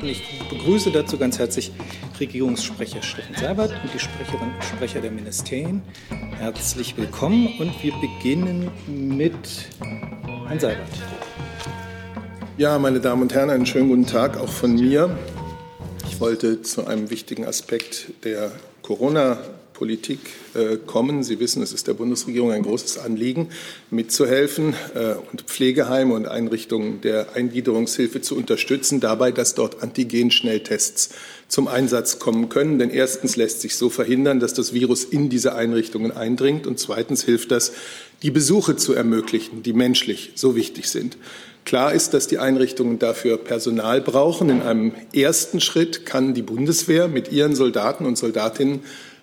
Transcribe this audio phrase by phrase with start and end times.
[0.00, 1.72] Und ich begrüße dazu ganz herzlich
[2.18, 5.82] Regierungssprecher Steffen Seibert und die Sprecherinnen und Sprecher der Ministerien.
[6.38, 9.68] Herzlich willkommen und wir beginnen mit
[10.46, 10.88] Herrn Seibert.
[12.56, 15.18] Ja, meine Damen und Herren, einen schönen guten Tag auch von mir.
[16.08, 19.38] Ich wollte zu einem wichtigen Aspekt der Corona-
[19.80, 20.18] Politik
[20.52, 21.22] äh, kommen.
[21.22, 23.48] Sie wissen, es ist der Bundesregierung ein großes Anliegen,
[23.90, 31.14] mitzuhelfen äh, und Pflegeheime und Einrichtungen der Eingliederungshilfe zu unterstützen, dabei, dass dort Antigen-Schnelltests
[31.48, 32.78] zum Einsatz kommen können.
[32.78, 37.24] Denn erstens lässt sich so verhindern, dass das Virus in diese Einrichtungen eindringt und zweitens
[37.24, 37.72] hilft das,
[38.22, 41.16] die Besuche zu ermöglichen, die menschlich so wichtig sind.
[41.64, 44.50] Klar ist, dass die Einrichtungen dafür Personal brauchen.
[44.50, 48.80] In einem ersten Schritt kann die Bundeswehr mit ihren Soldaten und Soldatinnen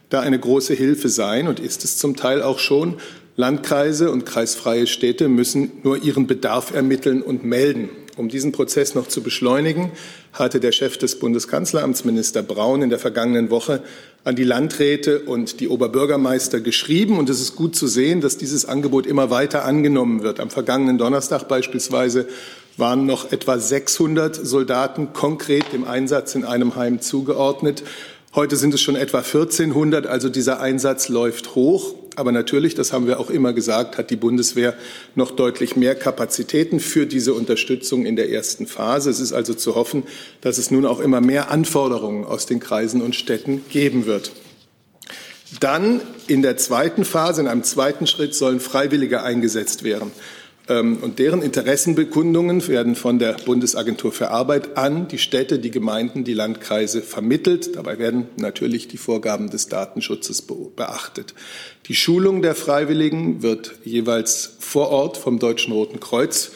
[0.10, 2.96] da eine große Hilfe sein und ist es zum Teil auch schon.
[3.36, 7.90] Landkreise und kreisfreie Städte müssen nur ihren Bedarf ermitteln und melden.
[8.18, 9.92] Um diesen Prozess noch zu beschleunigen,
[10.34, 13.84] hatte der Chef des Bundeskanzleramts, Minister Braun, in der vergangenen Woche
[14.24, 17.20] an die Landräte und die Oberbürgermeister geschrieben.
[17.20, 20.40] Und es ist gut zu sehen, dass dieses Angebot immer weiter angenommen wird.
[20.40, 22.28] Am vergangenen Donnerstag beispielsweise
[22.76, 27.84] waren noch etwa 600 Soldaten konkret dem Einsatz in einem Heim zugeordnet.
[28.38, 31.96] Heute sind es schon etwa 1400, also dieser Einsatz läuft hoch.
[32.16, 34.76] Aber natürlich, das haben wir auch immer gesagt, hat die Bundeswehr
[35.16, 39.10] noch deutlich mehr Kapazitäten für diese Unterstützung in der ersten Phase.
[39.10, 40.04] Es ist also zu hoffen,
[40.42, 44.32] dass es nun auch immer mehr Anforderungen aus den Kreisen und Städten geben wird.
[45.60, 50.12] Dann in der zweiten Phase, in einem zweiten Schritt, sollen Freiwillige eingesetzt werden.
[50.70, 56.24] Ähm, und deren Interessenbekundungen werden von der Bundesagentur für Arbeit an die Städte, die Gemeinden,
[56.24, 57.76] die Landkreise vermittelt.
[57.76, 61.34] Dabei werden natürlich die Vorgaben des Datenschutzes beachtet.
[61.88, 66.52] Die Schulung der Freiwilligen wird jeweils vor Ort vom Deutschen Roten Kreuz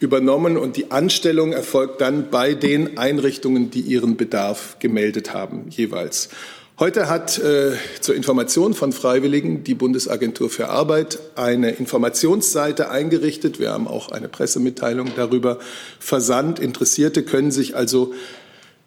[0.00, 6.28] übernommen und die Anstellung erfolgt dann bei den Einrichtungen, die ihren Bedarf gemeldet haben, jeweils.
[6.76, 13.60] Heute hat äh, zur Information von Freiwilligen die Bundesagentur für Arbeit eine Informationsseite eingerichtet.
[13.60, 15.60] Wir haben auch eine Pressemitteilung darüber
[16.00, 16.58] versandt.
[16.58, 18.12] Interessierte können sich also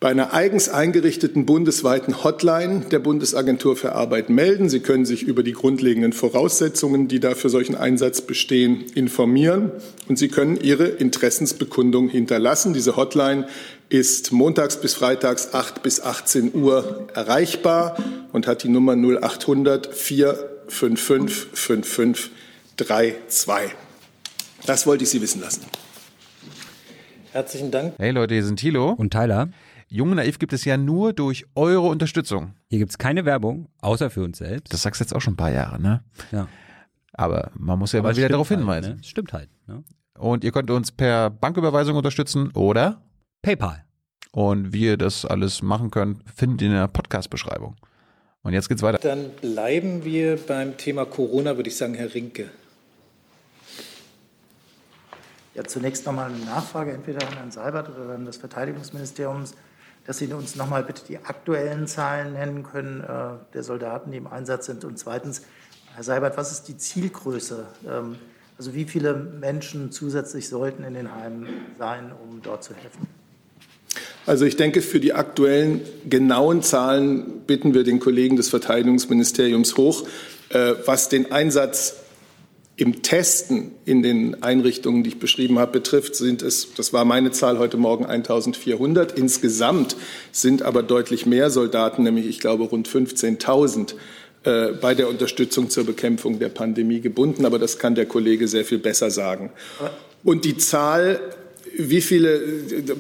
[0.02, 4.70] bei einer eigens eingerichteten bundesweiten Hotline der Bundesagentur für Arbeit melden.
[4.70, 9.72] Sie können sich über die grundlegenden Voraussetzungen, die da für solchen Einsatz bestehen, informieren
[10.08, 12.74] und Sie können Ihre Interessensbekundung hinterlassen.
[12.74, 13.48] Diese Hotline
[13.90, 17.98] ist montags bis freitags 8 bis 18 Uhr erreichbar
[18.32, 23.76] und hat die Nummer 0800 455 5532.
[24.66, 25.64] Das wollte ich Sie wissen lassen.
[27.32, 27.94] Herzlichen Dank.
[27.98, 29.50] Hey Leute, hier sind Thilo und Tyler.
[29.90, 32.56] Jung und Naiv gibt es ja nur durch eure Unterstützung.
[32.70, 34.74] Hier gibt es keine Werbung, außer für uns selbst.
[34.74, 36.04] Das sagst du jetzt auch schon ein paar Jahre, ne?
[36.34, 36.50] Ja.
[37.14, 38.96] Aber man muss ja Aber mal wieder darauf halt, hinweisen.
[38.96, 39.04] Ne?
[39.04, 39.50] Stimmt halt.
[39.66, 39.86] Ne?
[40.18, 43.02] Und ihr könnt uns per Banküberweisung unterstützen oder
[43.42, 43.84] PayPal.
[44.32, 47.76] Und wie ihr das alles machen könnt, findet ihr in der Podcast-Beschreibung.
[48.44, 49.00] Und jetzt geht's weiter.
[49.00, 52.50] Dann bleiben wir beim Thema Corona, würde ich sagen, Herr Rinke.
[55.56, 59.46] Ja, zunächst nochmal eine Nachfrage, entweder an Herrn Seibert oder an das Verteidigungsministerium
[60.08, 64.18] dass Sie uns noch mal bitte die aktuellen Zahlen nennen können äh, der Soldaten, die
[64.18, 64.86] im Einsatz sind.
[64.86, 65.42] Und zweitens,
[65.94, 67.68] Herr Seibert, was ist die Zielgröße?
[67.86, 68.16] Ähm,
[68.58, 73.06] also wie viele Menschen zusätzlich sollten in den Heimen sein, um dort zu helfen?
[74.28, 80.06] Also ich denke, für die aktuellen genauen Zahlen bitten wir den Kollegen des Verteidigungsministeriums hoch,
[80.50, 81.96] äh, was den Einsatz
[82.76, 87.32] im Testen in den Einrichtungen, die ich beschrieben habe, betrifft, sind es, das war meine
[87.32, 89.18] Zahl heute Morgen, 1400.
[89.18, 89.96] Insgesamt
[90.34, 93.94] sind aber deutlich mehr Soldaten, nämlich ich glaube rund 15.000
[94.44, 97.46] äh, bei der Unterstützung zur Bekämpfung der Pandemie gebunden.
[97.46, 99.52] Aber das kann der Kollege sehr viel besser sagen.
[100.26, 101.22] Und die Zahl
[101.78, 102.42] wie viele,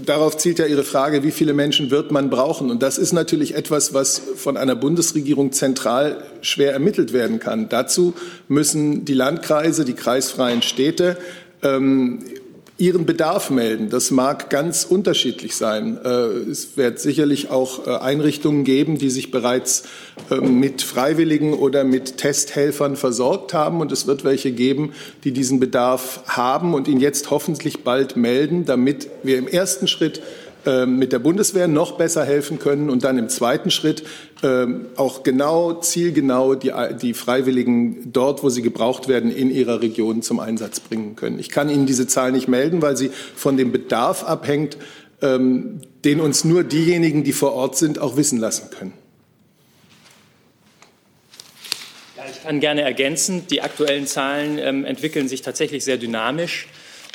[0.05, 2.69] darauf zielt ja Ihre Frage, wie viele Menschen wird man brauchen?
[2.69, 7.69] Und das ist natürlich etwas, was von einer Bundesregierung zentral schwer ermittelt werden kann.
[7.69, 8.13] Dazu
[8.47, 11.17] müssen die Landkreise, die kreisfreien Städte
[11.63, 12.19] ähm,
[12.77, 13.89] ihren Bedarf melden.
[13.89, 15.97] Das mag ganz unterschiedlich sein.
[16.03, 16.09] Äh,
[16.49, 19.83] es wird sicherlich auch äh, Einrichtungen geben, die sich bereits
[20.29, 23.81] ähm, mit Freiwilligen oder mit Testhelfern versorgt haben.
[23.81, 24.93] Und es wird welche geben,
[25.23, 30.21] die diesen Bedarf haben und ihn jetzt hoffentlich bald melden, damit wir im ersten Schritt
[30.85, 34.03] mit der Bundeswehr noch besser helfen können und dann im zweiten Schritt
[34.43, 40.21] ähm, auch genau, zielgenau die, die Freiwilligen dort, wo sie gebraucht werden, in ihrer Region
[40.21, 41.39] zum Einsatz bringen können.
[41.39, 44.77] Ich kann Ihnen diese Zahl nicht melden, weil sie von dem Bedarf abhängt,
[45.21, 48.93] ähm, den uns nur diejenigen, die vor Ort sind, auch wissen lassen können.
[52.29, 53.47] ich kann gerne ergänzen.
[53.47, 56.67] Die aktuellen Zahlen ähm, entwickeln sich tatsächlich sehr dynamisch.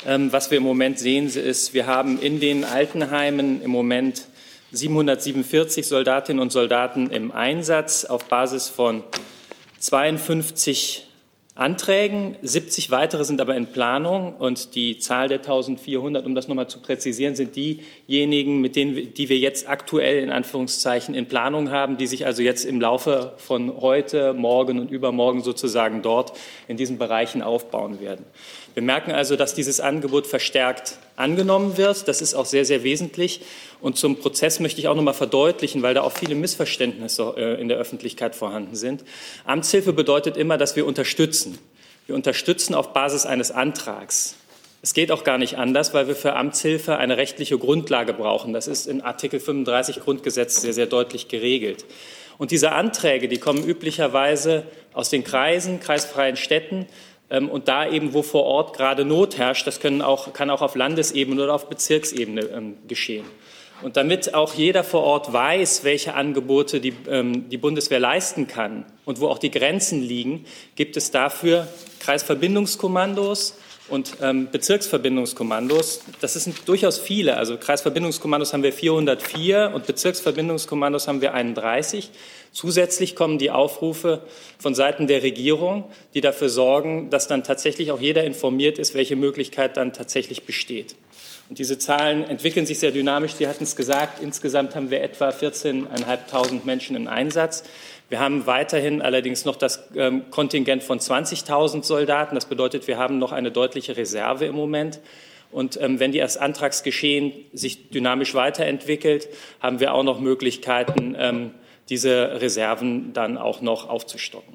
[0.05, 4.27] Ähm, was wir im Moment sehen, ist, wir haben in den Altenheimen im Moment
[4.71, 9.03] 747 Soldatinnen und Soldaten im Einsatz auf Basis von
[9.79, 11.07] 52
[11.55, 12.35] Anträgen.
[12.41, 16.79] 70 weitere sind aber in Planung und die Zahl der 1400, um das nochmal zu
[16.79, 22.07] präzisieren, sind diejenigen, mit denen die wir jetzt aktuell in Anführungszeichen in Planung haben, die
[22.07, 26.33] sich also jetzt im Laufe von heute, morgen und übermorgen sozusagen dort
[26.67, 28.25] in diesen Bereichen aufbauen werden.
[28.73, 32.07] Wir merken also, dass dieses Angebot verstärkt angenommen wird.
[32.07, 33.41] Das ist auch sehr, sehr wesentlich.
[33.81, 37.61] Und zum Prozess möchte ich auch noch mal verdeutlichen, weil da auch viele Missverständnisse äh,
[37.61, 39.03] in der Öffentlichkeit vorhanden sind.
[39.45, 41.59] Amtshilfe bedeutet immer, dass wir unterstützen.
[42.07, 44.35] Wir unterstützen auf Basis eines Antrags.
[44.81, 48.51] Es geht auch gar nicht anders, weil wir für Amtshilfe eine rechtliche Grundlage brauchen.
[48.51, 51.85] Das ist in Artikel 35 Grundgesetz sehr, sehr deutlich geregelt.
[52.37, 56.87] Und diese Anträge, die kommen üblicherweise aus den Kreisen, kreisfreien Städten,
[57.39, 60.75] und da eben, wo vor Ort gerade Not herrscht, das können auch, kann auch auf
[60.75, 63.25] Landesebene oder auf Bezirksebene ähm, geschehen.
[63.81, 68.85] Und damit auch jeder vor Ort weiß, welche Angebote die, ähm, die Bundeswehr leisten kann
[69.03, 70.45] und wo auch die Grenzen liegen,
[70.75, 71.67] gibt es dafür
[71.99, 73.57] Kreisverbindungskommandos
[73.89, 76.01] und ähm, Bezirksverbindungskommandos.
[76.21, 77.37] Das sind durchaus viele.
[77.37, 82.09] Also Kreisverbindungskommandos haben wir 404 und Bezirksverbindungskommandos haben wir 31.
[82.51, 84.21] Zusätzlich kommen die Aufrufe
[84.59, 89.15] von Seiten der Regierung, die dafür sorgen, dass dann tatsächlich auch jeder informiert ist, welche
[89.15, 90.95] Möglichkeit dann tatsächlich besteht.
[91.49, 93.33] Und diese Zahlen entwickeln sich sehr dynamisch.
[93.33, 97.63] Sie hatten es gesagt, insgesamt haben wir etwa 14.500 Menschen im Einsatz.
[98.13, 102.35] Wir haben weiterhin allerdings noch das ähm, Kontingent von 20.000 Soldaten.
[102.35, 104.99] Das bedeutet, wir haben noch eine deutliche Reserve im Moment.
[105.51, 109.29] Und ähm, wenn die das Antragsgeschehen sich dynamisch weiterentwickelt,
[109.61, 111.55] haben wir auch noch Möglichkeiten, ähm,
[111.89, 114.53] diese Reserven dann auch noch aufzustocken.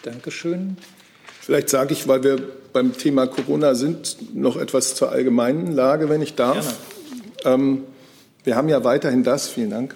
[0.00, 0.78] Dankeschön.
[1.42, 2.38] Vielleicht sage ich, weil wir
[2.72, 6.78] beim Thema Corona sind, noch etwas zur allgemeinen Lage, wenn ich darf.
[7.44, 7.84] Ähm,
[8.44, 9.94] wir haben ja weiterhin das, vielen Dank.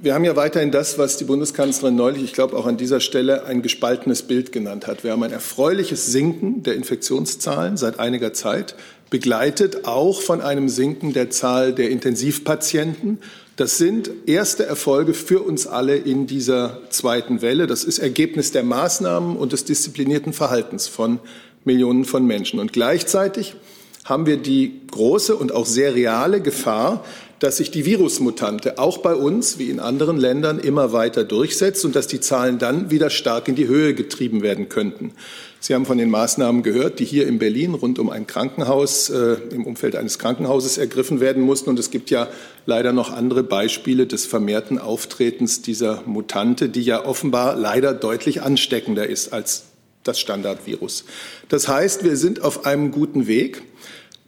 [0.00, 3.46] Wir haben ja weiterhin das, was die Bundeskanzlerin neulich, ich glaube auch an dieser Stelle,
[3.46, 5.02] ein gespaltenes Bild genannt hat.
[5.02, 8.76] Wir haben ein erfreuliches Sinken der Infektionszahlen seit einiger Zeit
[9.10, 13.18] begleitet auch von einem Sinken der Zahl der Intensivpatienten.
[13.56, 17.66] Das sind erste Erfolge für uns alle in dieser zweiten Welle.
[17.66, 21.18] Das ist Ergebnis der Maßnahmen und des disziplinierten Verhaltens von
[21.64, 22.60] Millionen von Menschen.
[22.60, 23.56] Und gleichzeitig
[24.04, 27.04] haben wir die große und auch sehr reale Gefahr,
[27.40, 31.94] dass sich die Virusmutante auch bei uns wie in anderen Ländern immer weiter durchsetzt und
[31.94, 35.12] dass die Zahlen dann wieder stark in die Höhe getrieben werden könnten.
[35.60, 39.36] Sie haben von den Maßnahmen gehört, die hier in Berlin rund um ein Krankenhaus, äh,
[39.50, 41.70] im Umfeld eines Krankenhauses ergriffen werden mussten.
[41.70, 42.28] Und es gibt ja
[42.64, 49.08] leider noch andere Beispiele des vermehrten Auftretens dieser Mutante, die ja offenbar leider deutlich ansteckender
[49.08, 49.64] ist als
[50.04, 51.04] das Standardvirus.
[51.48, 53.62] Das heißt, wir sind auf einem guten Weg.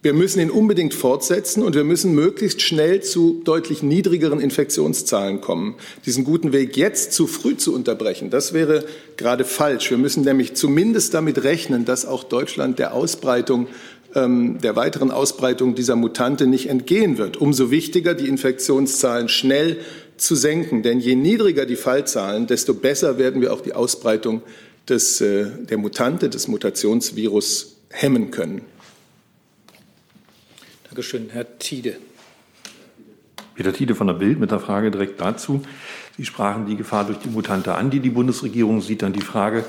[0.02, 5.74] Wir müssen ihn unbedingt fortsetzen und wir müssen möglichst schnell zu deutlich niedrigeren Infektionszahlen kommen.
[6.06, 8.86] Diesen guten Weg jetzt zu früh zu unterbrechen, das wäre
[9.18, 9.90] gerade falsch.
[9.90, 13.66] Wir müssen nämlich zumindest damit rechnen, dass auch Deutschland der Ausbreitung
[14.14, 17.36] ähm, der weiteren Ausbreitung dieser Mutante nicht entgehen wird.
[17.36, 19.80] Umso wichtiger, die Infektionszahlen schnell
[20.16, 20.82] zu senken.
[20.82, 24.40] Denn je niedriger die Fallzahlen, desto besser werden wir auch die Ausbreitung
[24.88, 28.62] des, äh, der Mutante, des Mutationsvirus hemmen können.
[30.90, 31.30] Dankeschön.
[31.30, 31.98] Herr Tiede.
[33.54, 35.62] Peter Tiede von der Bild mit der Frage direkt dazu.
[36.16, 39.02] Sie sprachen die Gefahr durch die Mutante an, die die Bundesregierung sieht.
[39.02, 39.64] Dann die Frage,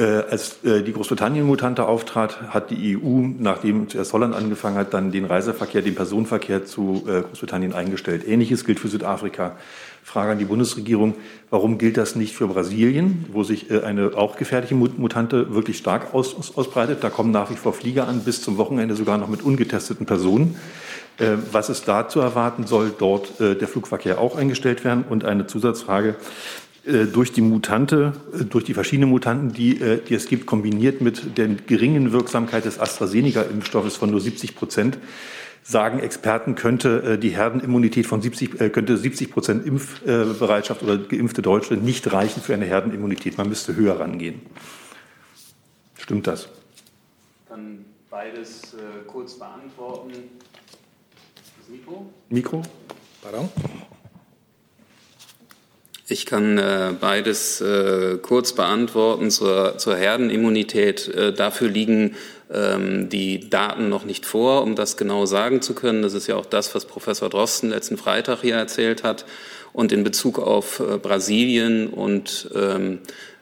[0.00, 5.26] als äh, die Großbritannien-Mutante auftrat, hat die EU, nachdem zuerst Holland angefangen hat, dann den
[5.26, 8.26] Reiseverkehr, den Personenverkehr zu äh, Großbritannien eingestellt.
[8.26, 9.56] Ähnliches gilt für Südafrika.
[10.04, 11.14] Frage an die Bundesregierung,
[11.50, 16.14] warum gilt das nicht für Brasilien, wo sich äh, eine auch gefährliche Mutante wirklich stark
[16.14, 17.04] aus, aus, ausbreitet?
[17.04, 20.56] Da kommen nach wie vor Flieger an, bis zum Wochenende sogar noch mit ungetesteten Personen.
[21.18, 22.66] Äh, was ist da zu erwarten?
[22.66, 25.04] Soll dort äh, der Flugverkehr auch eingestellt werden?
[25.08, 26.16] Und eine Zusatzfrage.
[26.84, 28.12] Durch die Mutante,
[28.50, 33.96] durch die verschiedenen Mutanten, die, die es gibt, kombiniert mit der geringen Wirksamkeit des AstraZeneca-Impfstoffes
[33.96, 34.98] von nur 70 Prozent,
[35.62, 41.42] sagen Experten, könnte äh, die Herdenimmunität von 70, äh, könnte 70 Prozent Impfbereitschaft oder geimpfte
[41.42, 43.38] Deutsche nicht reichen für eine Herdenimmunität.
[43.38, 44.40] Man müsste höher rangehen.
[45.96, 46.44] Stimmt das?
[46.44, 50.12] Ich kann beides äh, kurz beantworten.
[51.60, 52.06] Das Mikro?
[52.28, 52.62] Mikro?
[53.22, 53.48] Pardon?
[56.12, 61.08] Ich kann äh, beides äh, kurz beantworten zur, zur Herdenimmunität.
[61.08, 62.16] Äh, dafür liegen
[62.52, 66.02] ähm, die Daten noch nicht vor, um das genau sagen zu können.
[66.02, 69.24] Das ist ja auch das, was Professor Drosten letzten Freitag hier erzählt hat.
[69.72, 72.98] Und in Bezug auf äh, Brasilien und ähm,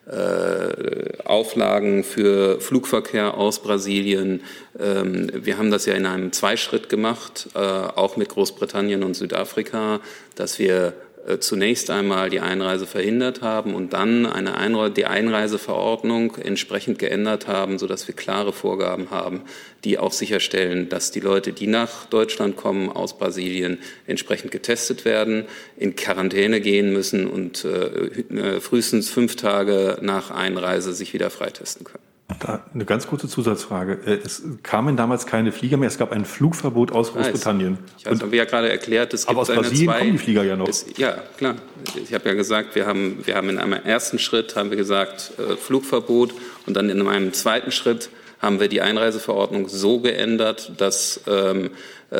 [0.07, 4.43] äh, Auflagen für Flugverkehr aus Brasilien.
[4.79, 9.99] Ähm, wir haben das ja in einem Zweischritt gemacht, äh, auch mit Großbritannien und Südafrika,
[10.37, 10.95] dass wir
[11.39, 17.79] zunächst einmal die Einreise verhindert haben und dann eine Einre die Einreiseverordnung entsprechend geändert haben,
[17.79, 19.43] sodass wir klare Vorgaben haben,
[19.85, 25.45] die auch sicherstellen, dass die Leute, die nach Deutschland kommen aus Brasilien, entsprechend getestet werden,
[25.77, 31.85] in Quarantäne gehen müssen und äh, äh frühestens fünf Tage nach Einreise sich wieder freitesten
[31.85, 32.10] können.
[32.41, 33.99] Da eine ganz kurze Zusatzfrage.
[34.07, 35.89] Äh, es kamen damals keine Flieger mehr.
[35.89, 37.79] Es gab ein Flugverbot aus Großbritannien.
[37.99, 40.57] Ich habe ja gerade erklärt, es gibt aber aus Brasilien zwei, kommen die Flieger ja
[40.57, 40.67] noch.
[40.67, 41.57] Es, ja, klar.
[42.03, 45.33] Ich habe ja gesagt, wir haben, wir haben in einem ersten Schritt haben wir gesagt
[45.39, 46.33] äh, Flugverbot
[46.67, 51.71] und dann in einem zweiten Schritt haben wir die Einreiseverordnung so geändert, dass ähm,
[52.11, 52.17] äh,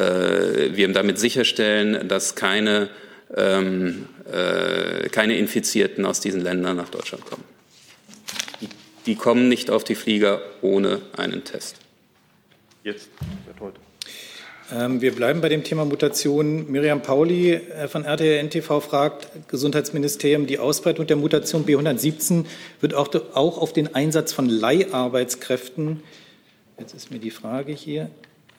[0.77, 2.91] wir damit sicherstellen, dass keine,
[3.35, 7.45] ähm, äh, keine Infizierten aus diesen Ländern nach Deutschland kommen
[9.07, 11.77] die kommen nicht auf die Flieger ohne einen Test.
[12.83, 13.09] Jetzt,
[14.73, 16.71] ähm, wir bleiben bei dem Thema Mutation.
[16.71, 22.45] Miriam Pauli äh, von RTL NTV fragt, Gesundheitsministerium, die Ausbreitung der Mutation B117
[22.81, 26.03] wird auch, auch auf den Einsatz von Leiharbeitskräften,
[26.79, 28.11] jetzt ist mir die Frage hier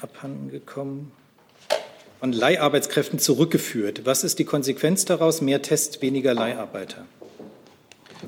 [0.01, 1.12] abhanden gekommen,
[2.19, 4.01] von Leiharbeitskräften zurückgeführt.
[4.05, 5.41] Was ist die Konsequenz daraus?
[5.41, 7.05] Mehr Tests, weniger Leiharbeiter.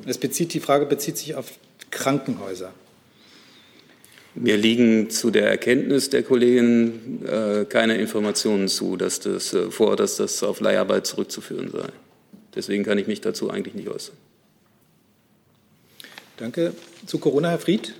[0.06, 1.52] Das bezieht, die Frage bezieht sich auf
[1.94, 2.72] Krankenhäuser.
[4.36, 9.96] Mir liegen zu der Erkenntnis der Kollegin äh, keine Informationen zu, dass das, äh, vor,
[9.96, 11.88] dass das auf Leiharbeit zurückzuführen sei.
[12.56, 14.16] Deswegen kann ich mich dazu eigentlich nicht äußern.
[16.38, 16.74] Danke.
[17.06, 17.94] Zu Corona, Herr Fried.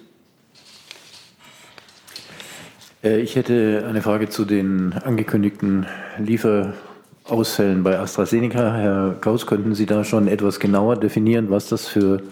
[3.04, 5.86] Äh, ich hätte eine Frage zu den angekündigten
[6.18, 8.76] Lieferausfällen bei AstraZeneca.
[8.76, 12.24] Herr Gauss, könnten Sie da schon etwas genauer definieren, was das für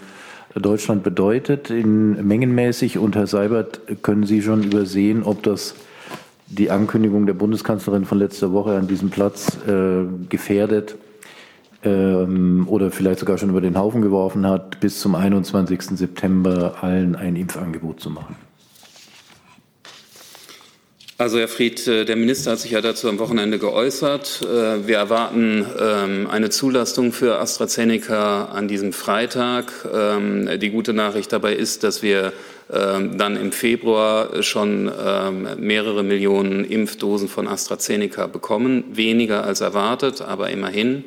[0.60, 2.98] Deutschland bedeutet, in mengenmäßig.
[2.98, 5.74] Und Herr Seibert, können Sie schon übersehen, ob das
[6.46, 10.96] die Ankündigung der Bundeskanzlerin von letzter Woche an diesem Platz äh, gefährdet
[11.82, 15.82] ähm, oder vielleicht sogar schon über den Haufen geworfen hat, bis zum 21.
[15.82, 18.36] September allen ein Impfangebot zu machen?
[21.22, 24.40] Also Herr Fried, äh, der Minister hat sich ja dazu am Wochenende geäußert.
[24.42, 29.72] Äh, wir erwarten ähm, eine Zulassung für AstraZeneca an diesem Freitag.
[29.94, 32.32] Ähm, die gute Nachricht dabei ist, dass wir
[32.72, 34.90] ähm, dann im Februar schon
[35.58, 38.82] mehrere Millionen Impfdosen von AstraZeneca bekommen.
[38.92, 41.04] Weniger als erwartet, aber immerhin.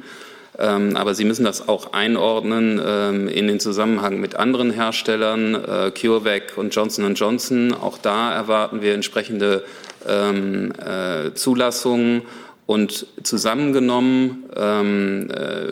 [0.57, 2.79] Aber Sie müssen das auch einordnen
[3.27, 7.73] in den Zusammenhang mit anderen Herstellern, äh, CureVac und Johnson Johnson.
[7.73, 9.63] Auch da erwarten wir entsprechende
[10.07, 12.23] ähm, äh, Zulassungen.
[12.67, 15.71] Und zusammengenommen ähm, äh,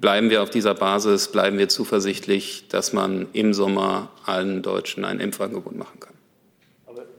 [0.00, 5.20] bleiben wir auf dieser Basis, bleiben wir zuversichtlich, dass man im Sommer allen Deutschen ein
[5.20, 6.11] Impfangebot machen kann.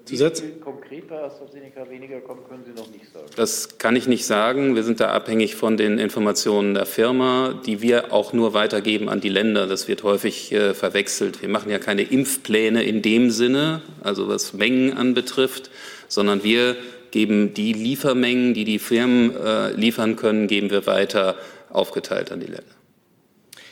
[0.05, 3.25] Aber wie viel konkret bei AstraZeneca weniger kommen, können Sie noch nicht sagen.
[3.37, 4.75] Das kann ich nicht sagen.
[4.75, 9.21] Wir sind da abhängig von den Informationen der Firma, die wir auch nur weitergeben an
[9.21, 9.65] die Länder.
[9.65, 11.41] Das wird häufig äh, verwechselt.
[11.41, 15.71] Wir machen ja keine Impfpläne in dem Sinne, also was Mengen anbetrifft,
[16.09, 16.75] sondern wir
[17.11, 21.35] geben die Liefermengen, die die Firmen äh, liefern können, geben wir weiter
[21.69, 22.63] aufgeteilt an die Länder.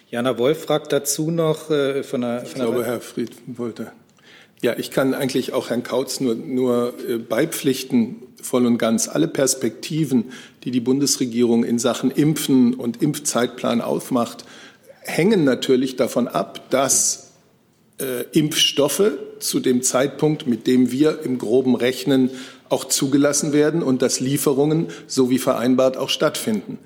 [0.10, 2.40] Jana Wolf fragt dazu noch äh, von der.
[2.40, 3.92] Von ich glaube, Herr Fried wollte.
[4.62, 9.08] Ja, ich kann eigentlich auch Herrn Kautz nur, nur äh, beipflichten, voll und ganz.
[9.08, 10.32] Alle Perspektiven,
[10.64, 14.46] die die Bundesregierung in Sachen Impfen und Impfzeitplan aufmacht,
[15.02, 17.32] hängen natürlich davon ab, dass
[18.00, 22.30] äh, Impfstoffe zu dem Zeitpunkt, mit dem wir im groben rechnen,
[22.70, 26.78] auch zugelassen werden und dass Lieferungen so wie vereinbart auch stattfinden.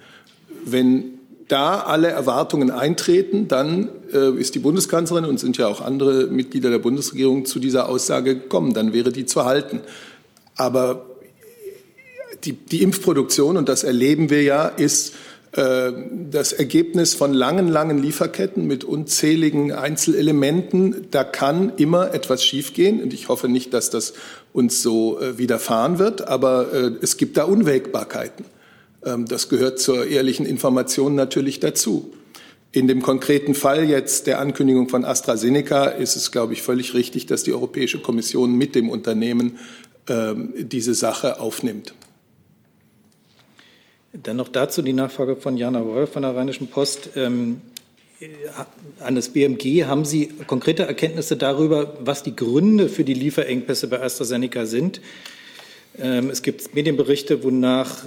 [0.63, 6.69] Wenn da alle Erwartungen eintreten, dann ist die Bundeskanzlerin und sind ja auch andere Mitglieder
[6.69, 8.73] der Bundesregierung zu dieser Aussage gekommen.
[8.73, 9.81] Dann wäre die zu halten.
[10.55, 11.05] Aber
[12.43, 15.13] die, die Impfproduktion, und das erleben wir ja, ist
[15.53, 15.91] äh,
[16.31, 21.07] das Ergebnis von langen, langen Lieferketten mit unzähligen Einzelelementen.
[21.11, 24.13] Da kann immer etwas schiefgehen und ich hoffe nicht, dass das
[24.51, 28.45] uns so äh, widerfahren wird, aber äh, es gibt da Unwägbarkeiten.
[29.05, 32.11] Ähm, das gehört zur ehrlichen Information natürlich dazu.
[32.75, 37.25] In dem konkreten Fall jetzt der Ankündigung von AstraZeneca ist es, glaube ich, völlig richtig,
[37.25, 39.59] dass die Europäische Kommission mit dem Unternehmen
[40.09, 41.93] ähm, diese Sache aufnimmt.
[44.11, 47.11] Dann noch dazu die Nachfrage von Jana Wolf von der Rheinischen Post.
[47.15, 47.61] Ähm,
[48.99, 54.01] an das BMG haben Sie konkrete Erkenntnisse darüber, was die Gründe für die Lieferengpässe bei
[54.01, 54.99] AstraZeneca sind?
[55.97, 58.03] Ähm, es gibt Medienberichte, wonach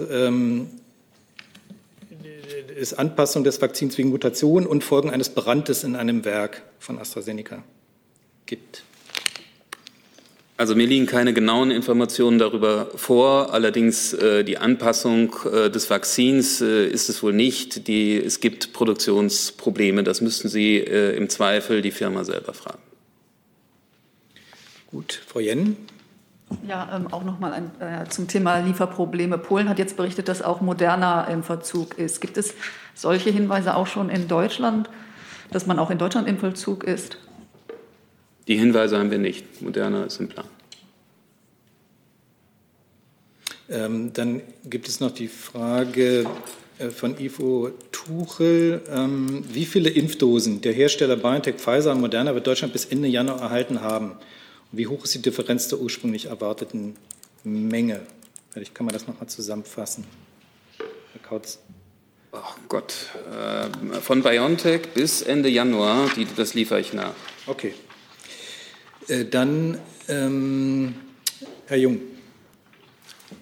[2.78, 7.62] es Anpassung des Vakzins wegen Mutation und Folgen eines Brandes in einem Werk von AstraZeneca
[8.46, 8.84] gibt.
[10.56, 13.54] Also mir liegen keine genauen Informationen darüber vor.
[13.54, 17.86] Allerdings äh, die Anpassung äh, des Vakzins äh, ist es wohl nicht.
[17.86, 20.02] Die, es gibt Produktionsprobleme.
[20.02, 22.82] Das müssten Sie äh, im Zweifel die Firma selber fragen.
[24.90, 25.76] Gut, Frau Jennen.
[26.66, 29.38] Ja, ähm, auch noch mal äh, zum Thema Lieferprobleme.
[29.38, 32.20] Polen hat jetzt berichtet, dass auch Moderna im Verzug ist.
[32.20, 32.54] Gibt es
[32.94, 34.88] solche Hinweise auch schon in Deutschland,
[35.50, 37.18] dass man auch in Deutschland im Vollzug ist?
[38.46, 39.60] Die Hinweise haben wir nicht.
[39.60, 40.46] Moderna ist im Plan.
[43.68, 46.24] Ähm, dann gibt es noch die Frage
[46.78, 48.80] äh, von Ivo Tuchel.
[48.90, 53.42] Ähm, wie viele Impfdosen der Hersteller BioNTech, Pfizer und Moderna wird Deutschland bis Ende Januar
[53.42, 54.12] erhalten haben?
[54.72, 56.96] Wie hoch ist die Differenz der ursprünglich erwarteten
[57.44, 58.02] Menge?
[58.50, 60.04] Vielleicht kann man das noch mal zusammenfassen.
[60.78, 61.58] Herr Kautz.
[62.32, 62.94] Oh Gott,
[63.32, 67.14] äh, von BioNTech bis Ende Januar, die, das liefere ich nach.
[67.46, 67.72] Okay.
[69.08, 70.94] Äh, dann ähm,
[71.66, 72.00] Herr Jung.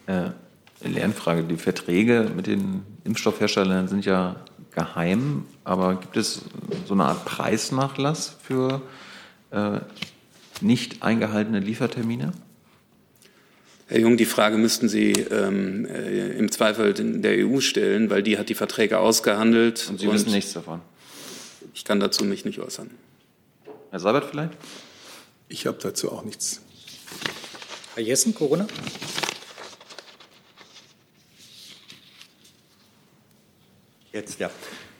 [0.06, 0.30] Äh,
[0.82, 1.42] Lernfrage.
[1.42, 6.42] Die Verträge mit den Impfstoffherstellern sind ja geheim, aber gibt es
[6.86, 8.82] so eine Art Preisnachlass für
[9.50, 9.80] äh,
[10.62, 12.32] nicht eingehaltene Liefertermine?
[13.88, 18.36] Herr Jung, die Frage müssten Sie ähm, äh, im Zweifel der EU stellen, weil die
[18.36, 19.86] hat die Verträge ausgehandelt.
[19.88, 20.80] Und Sie und wissen nichts davon?
[21.72, 22.90] Ich kann dazu mich nicht äußern.
[23.90, 24.54] Herr Seibert vielleicht?
[25.48, 26.62] Ich habe dazu auch nichts.
[27.94, 28.66] Herr Jessen, Corona?
[34.12, 34.50] Jetzt, ja.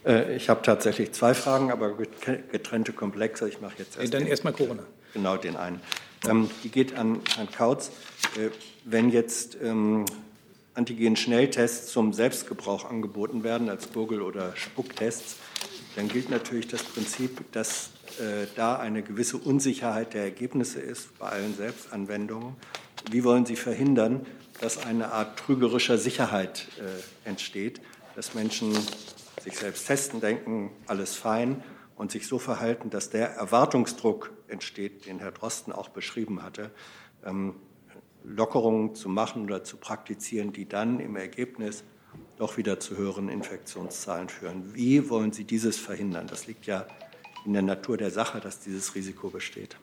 [0.06, 3.48] Äh, ich habe tatsächlich zwei Fragen, aber getrennte Komplexe.
[3.48, 4.14] Ich mache jetzt erst.
[4.14, 4.84] Dann erstmal Corona.
[5.12, 5.80] Genau, den einen.
[6.28, 7.90] Ähm, die geht an Herrn Kautz.
[8.36, 8.50] Äh,
[8.84, 10.04] wenn jetzt ähm,
[10.74, 15.36] Antigen-Schnelltests zum Selbstgebrauch angeboten werden, als Gurgel- oder Spucktests,
[15.96, 21.30] dann gilt natürlich das Prinzip, dass äh, da eine gewisse Unsicherheit der Ergebnisse ist bei
[21.30, 22.54] allen Selbstanwendungen.
[23.10, 24.26] Wie wollen Sie verhindern,
[24.60, 26.66] dass eine Art trügerischer Sicherheit
[27.24, 27.80] entsteht,
[28.16, 28.74] dass Menschen
[29.46, 31.62] sich selbst testen, denken, alles fein
[31.94, 36.72] und sich so verhalten, dass der Erwartungsdruck entsteht, den Herr Drosten auch beschrieben hatte,
[37.24, 37.54] ähm,
[38.24, 41.84] Lockerungen zu machen oder zu praktizieren, die dann im Ergebnis
[42.38, 44.74] doch wieder zu höheren Infektionszahlen führen.
[44.74, 46.26] Wie wollen Sie dieses verhindern?
[46.26, 46.86] Das liegt ja
[47.44, 49.76] in der Natur der Sache, dass dieses Risiko besteht.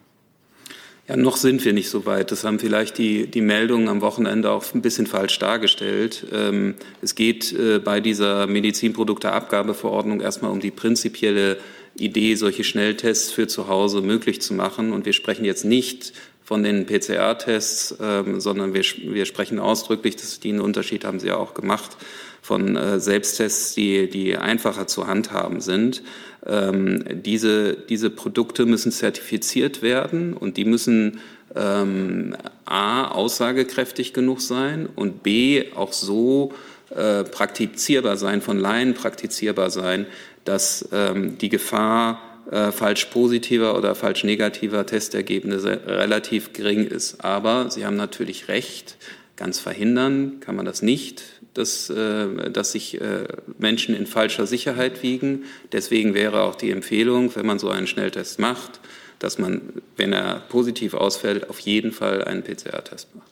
[1.05, 2.31] Ja, noch sind wir nicht so weit.
[2.31, 6.25] Das haben vielleicht die, die Meldungen am Wochenende auch ein bisschen falsch dargestellt.
[6.31, 11.57] Ähm, es geht äh, bei dieser Medizinprodukteabgabeverordnung erstmal um die prinzipielle
[11.95, 14.93] Idee, solche Schnelltests für zu Hause möglich zu machen.
[14.93, 20.39] Und wir sprechen jetzt nicht von den PCR-Tests, ähm, sondern wir, wir sprechen ausdrücklich, dass
[20.39, 21.97] die einen Unterschied haben Sie ja auch gemacht,
[22.43, 26.03] von äh, Selbsttests, die, die einfacher zu handhaben sind.
[26.45, 31.21] Ähm, diese, diese Produkte müssen zertifiziert werden und die müssen
[31.55, 36.51] ähm, a aussagekräftig genug sein und b auch so
[36.93, 40.05] äh, praktizierbar sein, von Laien praktizierbar sein,
[40.43, 47.23] dass ähm, die Gefahr äh, falsch positiver oder falsch negativer Testergebnisse relativ gering ist.
[47.23, 48.97] Aber Sie haben natürlich recht,
[49.37, 55.03] ganz verhindern kann man das nicht dass, äh, dass sich äh, Menschen in falscher Sicherheit
[55.03, 55.43] wiegen.
[55.71, 58.79] Deswegen wäre auch die Empfehlung, wenn man so einen Schnelltest macht,
[59.19, 59.61] dass man,
[59.95, 63.31] wenn er positiv ausfällt, auf jeden Fall einen PCR-Test macht.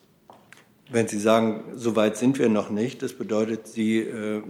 [0.89, 4.41] Wenn Sie sagen, so weit sind wir noch nicht, das bedeutet, Sie äh,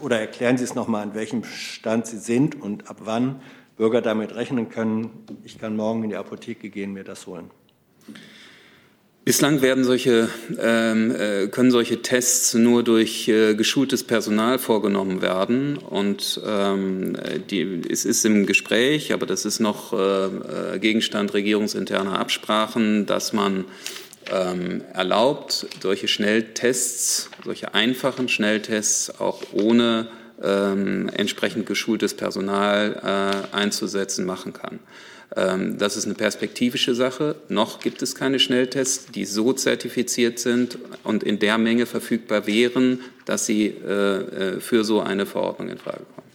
[0.00, 3.40] oder erklären Sie es nochmal, an welchem Stand Sie sind und ab wann
[3.76, 5.10] Bürger damit rechnen können,
[5.44, 7.50] ich kann morgen in die Apotheke gehen, mir das holen.
[9.28, 15.76] Bislang werden solche, ähm, äh, können solche Tests nur durch äh, geschultes Personal vorgenommen werden.
[15.76, 17.14] Und ähm,
[17.50, 23.34] die, es ist im Gespräch, aber das ist noch äh, äh Gegenstand regierungsinterner Absprachen, dass
[23.34, 23.66] man
[24.32, 30.08] ähm, erlaubt, solche Schnelltests, solche einfachen Schnelltests auch ohne
[30.42, 34.78] ähm, entsprechend geschultes Personal äh, einzusetzen, machen kann.
[35.36, 37.36] Ähm, das ist eine perspektivische Sache.
[37.48, 43.00] Noch gibt es keine Schnelltests, die so zertifiziert sind und in der Menge verfügbar wären,
[43.26, 46.28] dass sie äh, äh, für so eine Verordnung in Frage kommen.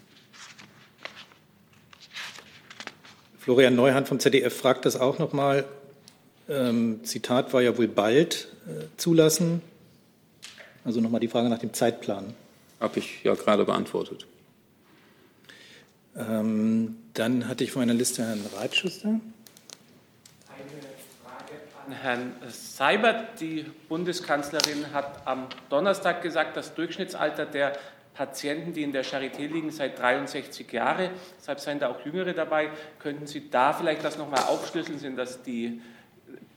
[3.40, 5.66] Florian Neuhan vom ZDF fragt das auch noch mal.
[6.48, 9.62] Ähm, Zitat war ja wohl bald äh, zulassen.
[10.86, 12.36] Also noch mal die Frage nach dem Zeitplan.
[12.80, 14.28] Habe ich ja gerade beantwortet.
[16.15, 19.10] Ähm, dann hatte ich von meiner Liste Herrn Reitschuster.
[19.10, 19.21] Eine
[21.23, 21.54] Frage
[21.88, 23.39] an Herrn Seibert.
[23.39, 27.73] Die Bundeskanzlerin hat am Donnerstag gesagt, das Durchschnittsalter der
[28.13, 31.10] Patienten, die in der Charité liegen, seit 63 Jahren.
[31.39, 32.69] Deshalb seien da auch Jüngere dabei.
[32.99, 34.99] Könnten Sie da vielleicht das nochmal aufschlüsseln?
[34.99, 35.82] Sind das die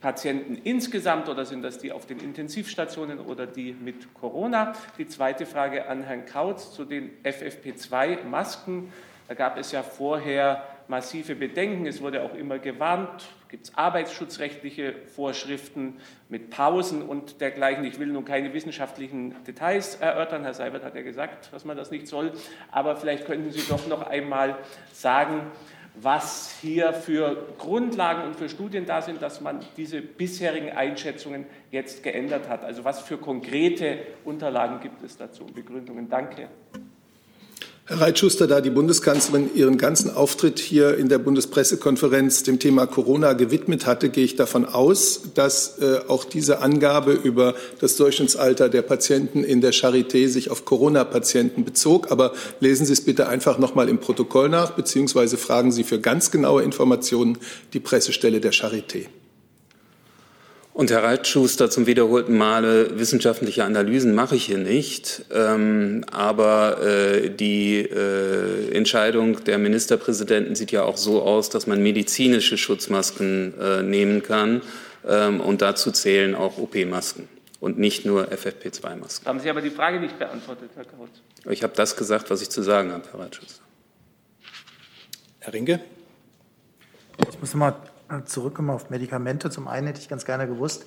[0.01, 4.75] Patienten insgesamt oder sind das die auf den Intensivstationen oder die mit Corona?
[4.99, 8.93] Die zweite Frage an Herrn Kautz zu den FFP2-Masken.
[9.29, 11.87] Da gab es ja vorher massive Bedenken.
[11.87, 13.27] Es wurde auch immer gewarnt.
[13.49, 17.85] Gibt es arbeitsschutzrechtliche Vorschriften mit Pausen und dergleichen?
[17.85, 20.43] Ich will nun keine wissenschaftlichen Details erörtern.
[20.43, 22.33] Herr Seibert hat ja gesagt, dass man das nicht soll.
[22.71, 24.57] Aber vielleicht könnten Sie doch noch einmal
[24.93, 25.43] sagen,
[26.01, 32.03] was hier für Grundlagen und für Studien da sind, dass man diese bisherigen Einschätzungen jetzt
[32.03, 32.65] geändert hat.
[32.65, 36.09] Also was für konkrete Unterlagen gibt es dazu und Begründungen?
[36.09, 36.49] Danke.
[37.89, 43.35] Herr Reitschuster, da die Bundeskanzlerin ihren ganzen Auftritt hier in der Bundespressekonferenz dem Thema Corona
[43.35, 48.83] gewidmet hatte, gehe ich davon aus, dass äh, auch diese Angabe über das Durchschnittsalter der
[48.83, 52.11] Patienten in der Charité sich auf Corona-Patienten bezog.
[52.11, 56.01] Aber lesen Sie es bitte einfach noch mal im Protokoll nach, beziehungsweise fragen Sie für
[56.01, 57.39] ganz genaue Informationen
[57.73, 59.07] die Pressestelle der Charité.
[60.77, 65.25] Und Herr Reitschuster, zum wiederholten Male wissenschaftliche Analysen mache ich hier nicht.
[65.33, 71.83] Ähm, aber äh, die äh, Entscheidung der Ministerpräsidenten sieht ja auch so aus, dass man
[71.83, 74.61] medizinische Schutzmasken äh, nehmen kann.
[75.09, 77.27] Ähm, und dazu zählen auch OP-Masken
[77.59, 79.27] und nicht nur FFP2-Masken.
[79.27, 81.23] Haben Sie aber die Frage nicht beantwortet, Herr Kautz.
[81.49, 83.63] Ich habe das gesagt, was ich zu sagen habe, Herr Reitschuster.
[85.39, 85.81] Herr Rinke?
[87.31, 87.75] Ich muss mal
[88.25, 89.51] zurückkommen auf Medikamente.
[89.51, 90.87] Zum einen hätte ich ganz gerne gewusst,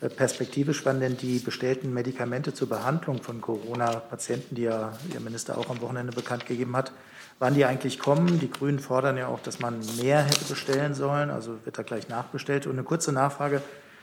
[0.00, 5.56] äh, perspektivisch, wann denn die bestellten Medikamente zur Behandlung von Corona-Patienten, die ja Ihr Minister
[5.56, 6.92] auch am Wochenende bekannt gegeben hat,
[7.38, 8.38] wann die eigentlich kommen.
[8.38, 12.08] Die Grünen fordern ja auch, dass man mehr hätte bestellen sollen, also wird da gleich
[12.08, 12.66] nachbestellt.
[12.66, 13.62] Und eine kurze Nachfrage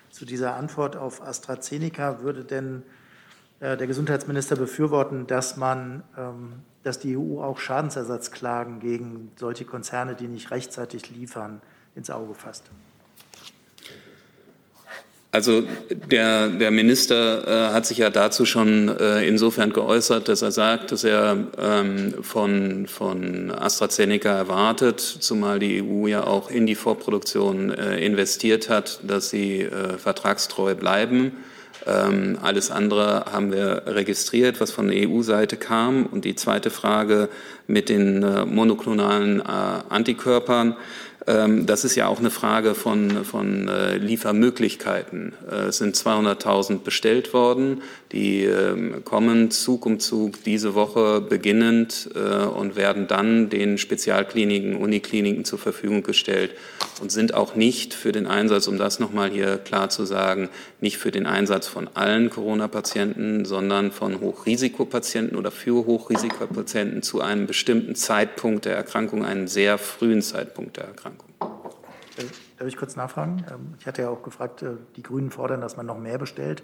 [0.09, 2.21] zu dieser Antwort auf AstraZeneca.
[2.21, 2.83] Würde denn
[3.59, 10.15] äh, der Gesundheitsminister befürworten, dass man, ähm, dass die EU auch Schadensersatzklagen gegen solche Konzerne,
[10.15, 11.61] die nicht rechtzeitig liefern,
[11.95, 12.63] ins Auge fasst?
[15.33, 20.51] Also der, der Minister äh, hat sich ja dazu schon äh, insofern geäußert, dass er
[20.51, 26.75] sagt, dass er ähm, von, von AstraZeneca erwartet, zumal die EU ja auch in die
[26.75, 31.31] Vorproduktion äh, investiert hat, dass sie äh, vertragstreu bleiben.
[31.85, 36.05] Ähm, alles andere haben wir registriert, was von der EU-Seite kam.
[36.05, 37.29] Und die zweite Frage
[37.67, 40.75] mit den äh, monoklonalen äh, Antikörpern.
[41.25, 45.33] Ähm, das ist ja auch eine Frage von, von äh, Liefermöglichkeiten.
[45.49, 47.81] Äh, es sind 200.000 bestellt worden.
[48.11, 54.75] Die ähm, kommen Zug um Zug diese Woche beginnend äh, und werden dann den Spezialkliniken,
[54.75, 56.51] Unikliniken zur Verfügung gestellt
[57.01, 60.49] und sind auch nicht für den Einsatz, um das nochmal hier klar zu sagen,
[60.83, 67.47] nicht für den Einsatz von allen Corona-Patienten, sondern von Hochrisikopatienten oder für Hochrisikopatienten zu einem
[67.47, 71.29] bestimmten Zeitpunkt der Erkrankung, einen sehr frühen Zeitpunkt der Erkrankung.
[72.59, 73.45] Darf ich kurz nachfragen?
[73.49, 76.63] Ähm, ich hatte ja auch gefragt, äh, die Grünen fordern, dass man noch mehr bestellt.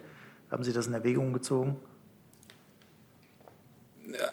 [0.52, 1.78] Haben Sie das in Erwägung gezogen?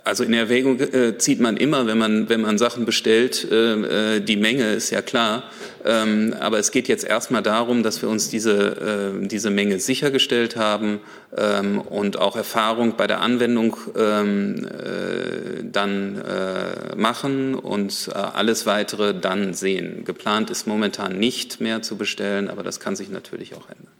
[0.04, 4.20] Also in Erwägung äh, zieht man immer, wenn man, wenn man Sachen bestellt, äh, äh,
[4.20, 5.44] die Menge ist ja klar.
[5.84, 10.56] Ähm, aber es geht jetzt erstmal darum, dass wir uns diese, äh, diese Menge sichergestellt
[10.56, 11.00] haben
[11.36, 19.14] ähm, und auch Erfahrung bei der Anwendung ähm, äh, dann äh, machen und alles weitere
[19.14, 20.04] dann sehen.
[20.04, 23.92] Geplant ist momentan nicht mehr zu bestellen, aber das kann sich natürlich auch ändern.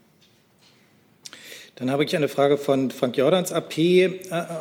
[1.77, 4.11] Dann habe ich eine Frage von Frank Jordans AP, äh,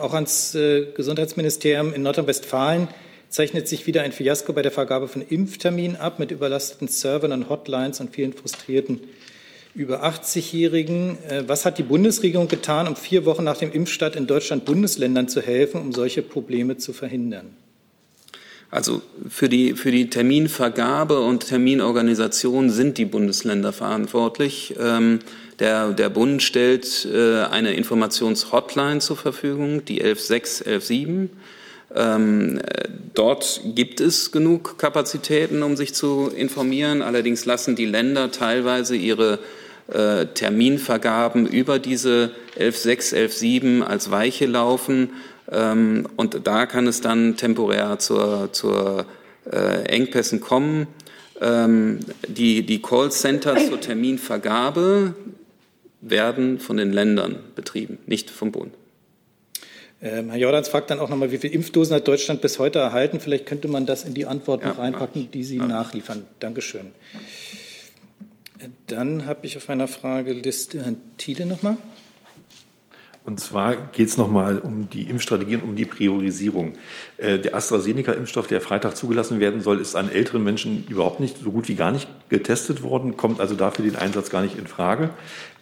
[0.02, 2.90] auch ans äh, Gesundheitsministerium in Nordrhein-Westfalen.
[3.30, 7.50] Zeichnet sich wieder ein Fiasko bei der Vergabe von Impfterminen ab mit überlasteten Servern und
[7.50, 9.00] Hotlines und vielen frustrierten
[9.74, 11.18] über 80-Jährigen.
[11.30, 15.30] Äh, was hat die Bundesregierung getan, um vier Wochen nach dem Impfstart in Deutschland Bundesländern
[15.30, 17.56] zu helfen, um solche Probleme zu verhindern?
[18.72, 24.76] Also für die, für die Terminvergabe und Terminorganisation sind die Bundesländer verantwortlich.
[24.78, 25.20] Ähm,
[25.60, 31.30] der, der Bund stellt äh, eine Informationshotline zur Verfügung, die 11.6, 11.7.
[31.96, 32.60] Ähm,
[33.14, 37.02] dort gibt es genug Kapazitäten, um sich zu informieren.
[37.02, 39.40] Allerdings lassen die Länder teilweise ihre
[39.88, 45.12] äh, Terminvergaben über diese 11.6, 11.7 als Weiche laufen.
[45.52, 49.06] Ähm, und da kann es dann temporär zur, zur
[49.50, 50.88] äh, Engpässen kommen.
[51.40, 55.14] Ähm, die, die Callcenter zur Terminvergabe
[56.10, 58.74] werden von den Ländern betrieben, nicht vom Bund.
[60.02, 63.20] Ähm, Herr Jordans fragt dann auch nochmal, wie viele Impfdosen hat Deutschland bis heute erhalten?
[63.20, 65.66] Vielleicht könnte man das in die Antwort ja, noch reinpacken, die Sie ja.
[65.66, 66.26] nachliefern.
[66.40, 66.92] Dankeschön.
[68.88, 71.78] Dann habe ich auf meiner Frageliste Herrn Thiele nochmal.
[73.26, 76.74] Und zwar geht es nochmal um die Impfstrategie und um die Priorisierung.
[77.18, 81.52] Äh, der AstraZeneca-Impfstoff, der Freitag zugelassen werden soll, ist an älteren Menschen überhaupt nicht, so
[81.52, 85.10] gut wie gar nicht getestet worden, kommt also dafür den Einsatz gar nicht in Frage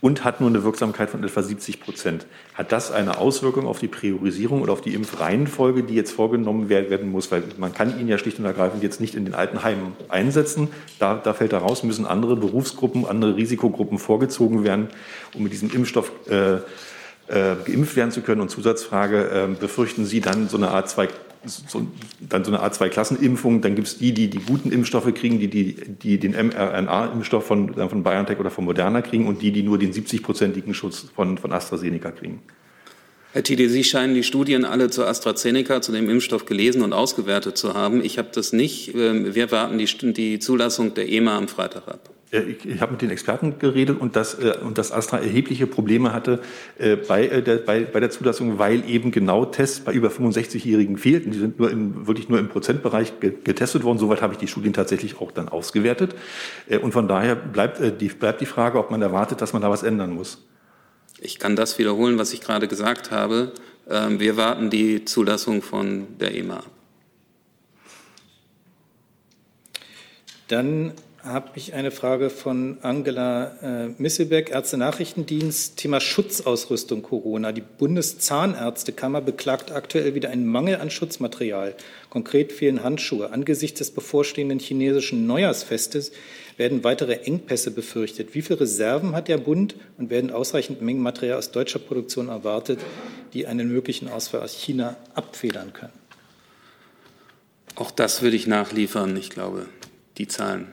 [0.02, 2.26] und hat nur eine Wirksamkeit von etwa 70 Prozent.
[2.54, 7.10] Hat das eine Auswirkung auf die Priorisierung oder auf die Impfreihenfolge, die jetzt vorgenommen werden
[7.10, 7.32] muss?
[7.32, 10.68] Weil man kann ihn ja schlicht und ergreifend jetzt nicht in den Altenheimen einsetzen.
[11.00, 14.90] Da, da fällt er müssen andere Berufsgruppen, andere Risikogruppen vorgezogen werden,
[15.34, 16.58] um mit diesem Impfstoff äh,
[17.34, 18.42] äh, geimpft werden zu können.
[18.42, 21.10] Und Zusatzfrage, äh, befürchten Sie dann so eine Art zwei
[21.46, 21.86] so,
[22.22, 23.60] dann so eine Art Zwei-Klassen-Impfung.
[23.60, 27.74] Dann gibt es die, die die guten Impfstoffe kriegen, die, die, die den mRNA-Impfstoff von,
[27.74, 31.52] von BioNTech oder von Moderna kriegen und die, die nur den 70-prozentigen Schutz von, von
[31.52, 32.42] AstraZeneca kriegen.
[33.34, 37.58] Herr Tide, Sie scheinen die Studien alle zu AstraZeneca, zu dem Impfstoff gelesen und ausgewertet
[37.58, 38.04] zu haben.
[38.06, 38.96] Ich habe das nicht.
[38.96, 42.13] Ähm, wir warten die, die Zulassung der EMA am Freitag ab.
[42.34, 45.68] Äh, ich, ich habe mit den Experten geredet und dass, äh, und dass Astra erhebliche
[45.68, 46.42] Probleme hatte
[46.78, 50.98] äh, bei, äh, der, bei, bei der Zulassung, weil eben genau Tests bei über 65-Jährigen
[50.98, 51.32] fehlten.
[51.32, 54.00] Die sind nur im, wirklich nur im Prozentbereich getestet worden.
[54.00, 56.16] Soweit habe ich die Studien tatsächlich auch dann ausgewertet.
[56.68, 59.62] Äh, und von daher bleibt, äh, die, bleibt die Frage, ob man erwartet, dass man
[59.62, 60.44] da was ändern muss.
[61.20, 63.54] Ich kann das wiederholen, was ich gerade gesagt habe.
[63.90, 66.70] Ähm, wir warten die Zulassung von der EMA ab.
[70.48, 70.94] Dann
[71.24, 77.54] habe ich eine Frage von Angela äh, Misselbeck, Ärzte-Nachrichtendienst, Thema Schutzausrüstung Corona.
[77.54, 81.76] Die Bundeszahnärztekammer beklagt aktuell wieder einen Mangel an Schutzmaterial.
[82.10, 83.32] Konkret fehlen Handschuhe.
[83.32, 86.12] Angesichts des bevorstehenden chinesischen Neujahrsfestes
[86.58, 88.36] werden weitere Engpässe befürchtet.
[88.36, 92.80] Wie viele Reserven hat der Bund und werden ausreichend Mengen Material aus deutscher Produktion erwartet,
[93.34, 95.94] die einen möglichen Ausfall aus China abfedern können?
[97.76, 99.16] Auch das würde ich nachliefern.
[99.16, 99.68] Ich glaube,
[100.18, 100.68] die Zahlen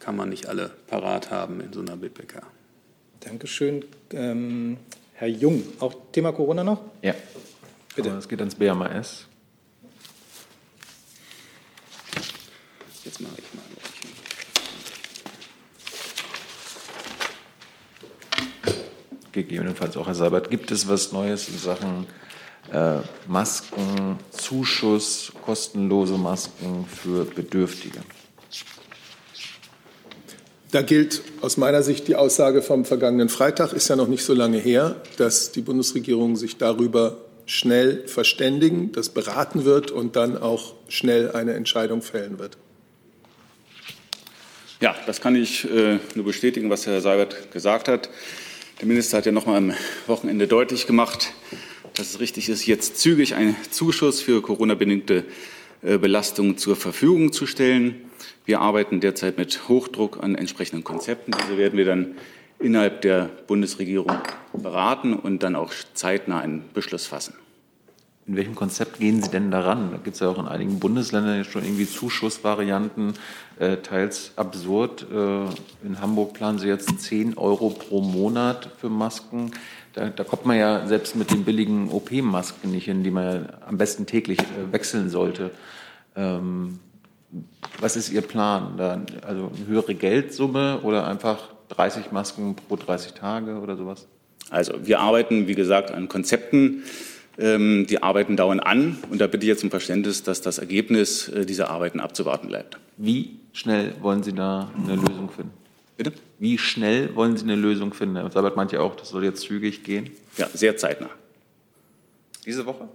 [0.00, 2.42] kann man nicht alle parat haben in so einer BPK.
[3.20, 3.84] Dankeschön.
[4.12, 4.78] Ähm,
[5.12, 6.80] Herr Jung, auch Thema Corona noch?
[7.02, 7.14] Ja.
[7.94, 8.08] Bitte.
[8.10, 9.26] Es geht ans BMAS.
[13.04, 13.62] Jetzt mache ich mal.
[19.32, 22.06] Gegebenenfalls auch, Herr Seibert, gibt es was Neues in Sachen
[22.72, 28.00] äh, Masken, Zuschuss, kostenlose Masken für Bedürftige?
[30.72, 34.34] Da gilt aus meiner Sicht die Aussage vom vergangenen Freitag, ist ja noch nicht so
[34.34, 40.74] lange her, dass die Bundesregierung sich darüber schnell verständigen, das beraten wird und dann auch
[40.88, 42.56] schnell eine Entscheidung fällen wird.
[44.80, 48.08] Ja, das kann ich äh, nur bestätigen, was Herr Seibert gesagt hat.
[48.80, 49.74] Der Minister hat ja noch mal am
[50.06, 51.32] Wochenende deutlich gemacht,
[51.94, 55.24] dass es richtig ist, jetzt zügig einen Zuschuss für Corona-bedingte
[55.82, 58.10] Belastungen zur Verfügung zu stellen.
[58.44, 61.32] Wir arbeiten derzeit mit Hochdruck an entsprechenden Konzepten.
[61.32, 62.16] Diese werden wir dann
[62.58, 64.12] innerhalb der Bundesregierung
[64.52, 67.34] beraten und dann auch zeitnah einen Beschluss fassen.
[68.26, 69.90] In welchem Konzept gehen Sie denn daran?
[69.90, 73.14] Da gibt es ja auch in einigen Bundesländern schon irgendwie Zuschussvarianten,
[73.58, 75.04] äh, teils absurd.
[75.10, 75.46] Äh,
[75.84, 79.50] in Hamburg planen Sie jetzt 10 Euro pro Monat für Masken.
[79.92, 83.48] Da, da kommt man ja selbst mit den billigen OP-Masken nicht hin, die man ja
[83.66, 85.50] am besten täglich äh, wechseln sollte.
[86.16, 86.78] Ähm,
[87.80, 88.74] was ist Ihr Plan?
[88.76, 94.06] Da, also eine höhere Geldsumme oder einfach 30 Masken pro 30 Tage oder sowas?
[94.50, 96.82] Also wir arbeiten, wie gesagt, an Konzepten.
[97.38, 101.28] Ähm, die Arbeiten dauern an und da bitte ich jetzt um Verständnis, dass das Ergebnis
[101.28, 102.78] äh, dieser Arbeiten abzuwarten bleibt.
[102.96, 105.59] Wie schnell wollen Sie da eine Lösung finden?
[106.00, 106.14] Bitte?
[106.38, 108.16] Wie schnell wollen Sie eine Lösung finden?
[108.16, 110.08] Herr Sabat meint ja auch, das soll jetzt zügig gehen.
[110.38, 111.10] Ja, sehr zeitnah.
[112.46, 112.88] Diese Woche?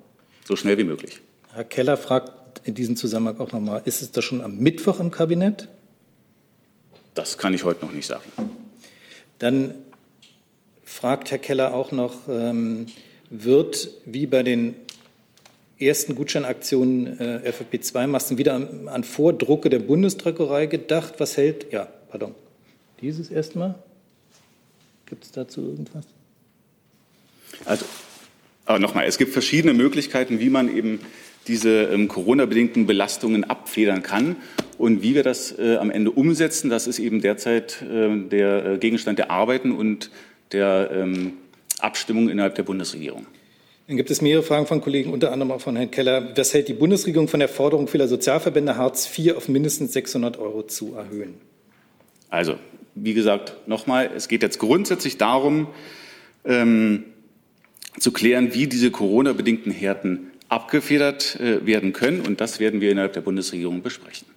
[0.43, 1.21] So schnell wie möglich.
[1.53, 5.11] Herr Keller fragt in diesem Zusammenhang auch nochmal, ist es das schon am Mittwoch im
[5.11, 5.67] Kabinett?
[7.13, 8.23] Das kann ich heute noch nicht sagen.
[9.37, 9.75] Dann
[10.83, 12.87] fragt Herr Keller auch noch, ähm,
[13.29, 14.73] wird wie bei den
[15.77, 21.13] ersten Gutscheinaktionen äh, FFP2-Masken wieder an, an, Vordrucke der Bundesdruckerei gedacht?
[21.19, 22.33] Was hält, ja, pardon,
[23.05, 23.75] dieses erstmal?
[25.05, 26.05] Gibt es dazu irgendwas?
[27.63, 27.85] Also,
[28.65, 30.99] aber nochmal, es gibt verschiedene Möglichkeiten, wie man eben
[31.47, 34.37] diese ähm, Corona-bedingten Belastungen abfedern kann.
[34.79, 38.77] Und wie wir das äh, am Ende umsetzen, das ist eben derzeit äh, der äh,
[38.79, 40.09] Gegenstand der Arbeiten und
[40.51, 41.33] der ähm,
[41.79, 43.27] Abstimmung innerhalb der Bundesregierung.
[43.87, 46.35] Dann gibt es mehrere Fragen von Kollegen, unter anderem auch von Herrn Keller.
[46.35, 50.63] Was hält die Bundesregierung von der Forderung vieler Sozialverbände, Hartz IV auf mindestens 600 Euro
[50.63, 51.35] zu erhöhen?
[52.31, 52.55] Also,
[52.95, 55.67] wie gesagt, nochmal, es geht jetzt grundsätzlich darum,
[56.45, 57.03] ähm,
[57.99, 62.21] zu klären, wie diese Corona-bedingten Härten abgefedert äh, werden können.
[62.21, 64.27] Und das werden wir innerhalb der Bundesregierung besprechen.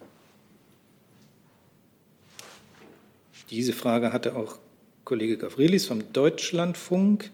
[3.51, 4.59] Diese Frage hatte auch
[5.05, 7.31] Kollege Gavrilis vom Deutschlandfunk.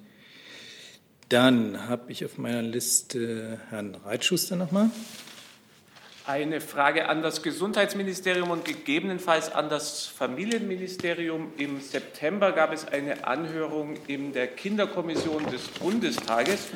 [1.28, 4.90] Dann habe ich auf meiner Liste Herrn Reitschuster nochmal.
[6.26, 11.52] Eine Frage an das Gesundheitsministerium und gegebenenfalls an das Familienministerium.
[11.58, 16.68] Im September gab es eine Anhörung in der Kinderkommission des Bundestages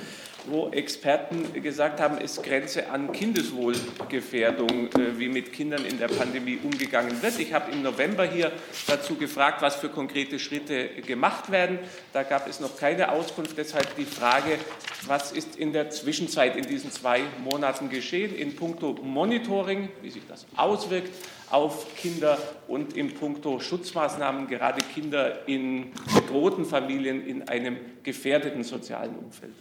[0.46, 6.59] wo Experten gesagt haben, es grenze an Kindeswohlgefährdung, äh, wie mit Kindern in der Pandemie
[6.62, 7.38] umgegangen wird.
[7.38, 8.53] Ich habe im November hier
[8.87, 11.79] dazu gefragt, was für konkrete Schritte gemacht werden.
[12.12, 13.59] Da gab es noch keine Auskunft.
[13.59, 14.59] Deshalb die Frage,
[15.07, 20.22] was ist in der Zwischenzeit in diesen zwei Monaten geschehen in puncto Monitoring, wie sich
[20.29, 21.11] das auswirkt
[21.51, 29.16] auf Kinder und in puncto Schutzmaßnahmen, gerade Kinder in bedrohten Familien in einem gefährdeten sozialen
[29.16, 29.53] Umfeld.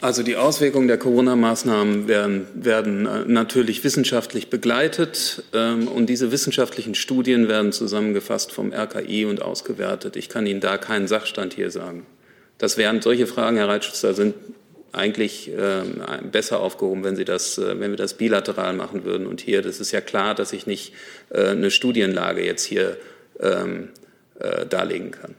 [0.00, 6.94] Also die Auswirkungen der Corona-Maßnahmen werden, werden, äh, natürlich wissenschaftlich begleitet ähm, und diese wissenschaftlichen
[6.94, 10.14] Studien werden zusammengefasst vom RKI und ausgewertet.
[10.14, 12.06] Ich kann Ihnen da keinen Sachstand hier sagen.
[12.58, 14.34] Das wären solche Fragen, Herr Reitschuster, sind
[14.92, 15.82] eigentlich äh,
[16.30, 19.26] besser aufgehoben, wenn, Sie das, äh, wenn wir das bilateral machen würden.
[19.26, 20.92] Und hier, das ist ja klar, dass ich nicht
[21.30, 22.96] äh, eine Studienlage jetzt hier
[23.40, 23.88] ähm,
[24.38, 25.34] äh, darlegen kann.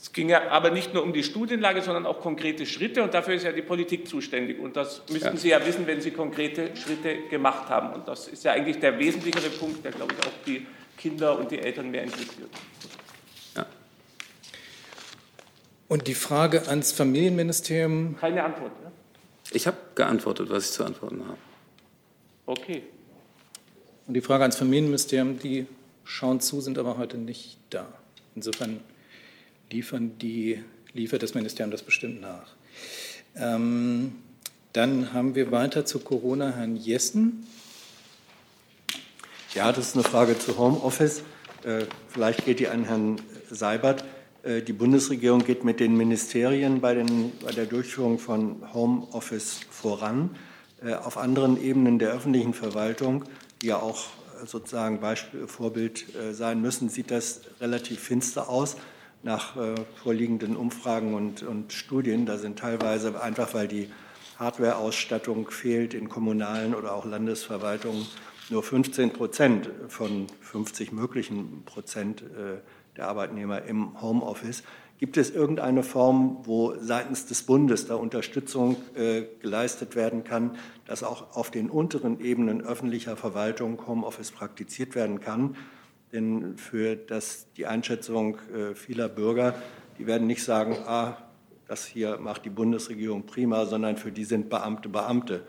[0.00, 3.02] Es ging ja aber nicht nur um die Studienlage, sondern auch konkrete Schritte.
[3.02, 4.58] Und dafür ist ja die Politik zuständig.
[4.58, 5.36] Und das müssten ja.
[5.36, 7.92] Sie ja wissen, wenn Sie konkrete Schritte gemacht haben.
[7.92, 11.50] Und das ist ja eigentlich der wesentlichere Punkt, der, glaube ich, auch die Kinder und
[11.50, 12.48] die Eltern mehr interessiert.
[13.54, 13.66] Ja.
[15.88, 18.16] Und die Frage ans Familienministerium?
[18.18, 18.72] Keine Antwort.
[18.82, 18.90] Ne?
[19.52, 21.38] Ich habe geantwortet, was ich zu antworten habe.
[22.46, 22.84] Okay.
[24.06, 25.66] Und die Frage ans Familienministerium, die
[26.04, 27.86] schauen zu, sind aber heute nicht da.
[28.34, 28.80] Insofern
[29.70, 32.54] liefern die, liefert das Ministerium das bestimmt nach.
[33.36, 34.12] Ähm,
[34.72, 37.46] dann haben wir weiter zu Corona Herrn Jessen.
[39.54, 41.22] Ja, das ist eine Frage zu Homeoffice.
[41.64, 44.04] Äh, vielleicht geht die an Herrn Seibert.
[44.42, 50.36] Äh, die Bundesregierung geht mit den Ministerien bei, den, bei der Durchführung von Homeoffice voran.
[50.84, 53.24] Äh, auf anderen Ebenen der öffentlichen Verwaltung,
[53.62, 54.06] die ja auch
[54.46, 58.76] sozusagen Beispiel, Vorbild sein müssen, sieht das relativ finster aus
[59.22, 62.26] nach äh, vorliegenden Umfragen und, und Studien.
[62.26, 63.88] Da sind teilweise einfach, weil die
[64.38, 68.06] Hardware-Ausstattung fehlt in kommunalen oder auch Landesverwaltungen,
[68.48, 72.60] nur 15 Prozent von 50 möglichen Prozent äh,
[72.96, 74.62] der Arbeitnehmer im Homeoffice.
[74.98, 80.56] Gibt es irgendeine Form, wo seitens des Bundes da Unterstützung äh, geleistet werden kann,
[80.86, 85.56] dass auch auf den unteren Ebenen öffentlicher Verwaltung Homeoffice praktiziert werden kann?
[86.12, 89.54] Denn für das, die Einschätzung äh, vieler Bürger,
[89.98, 91.16] die werden nicht sagen, ah,
[91.68, 95.44] das hier macht die Bundesregierung prima, sondern für die sind Beamte Beamte.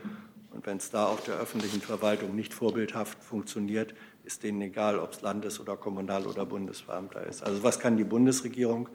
[0.51, 5.13] Und wenn es da auf der öffentlichen Verwaltung nicht vorbildhaft funktioniert, ist denen egal, ob
[5.13, 7.41] es Landes- oder Kommunal- oder Bundesbeamter ist.
[7.43, 8.89] Also was kann die Bundesregierung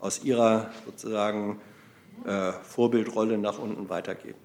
[0.00, 1.60] aus ihrer sozusagen
[2.26, 4.38] äh, Vorbildrolle nach unten weitergeben?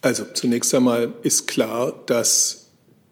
[0.00, 2.61] Also zunächst einmal ist klar, dass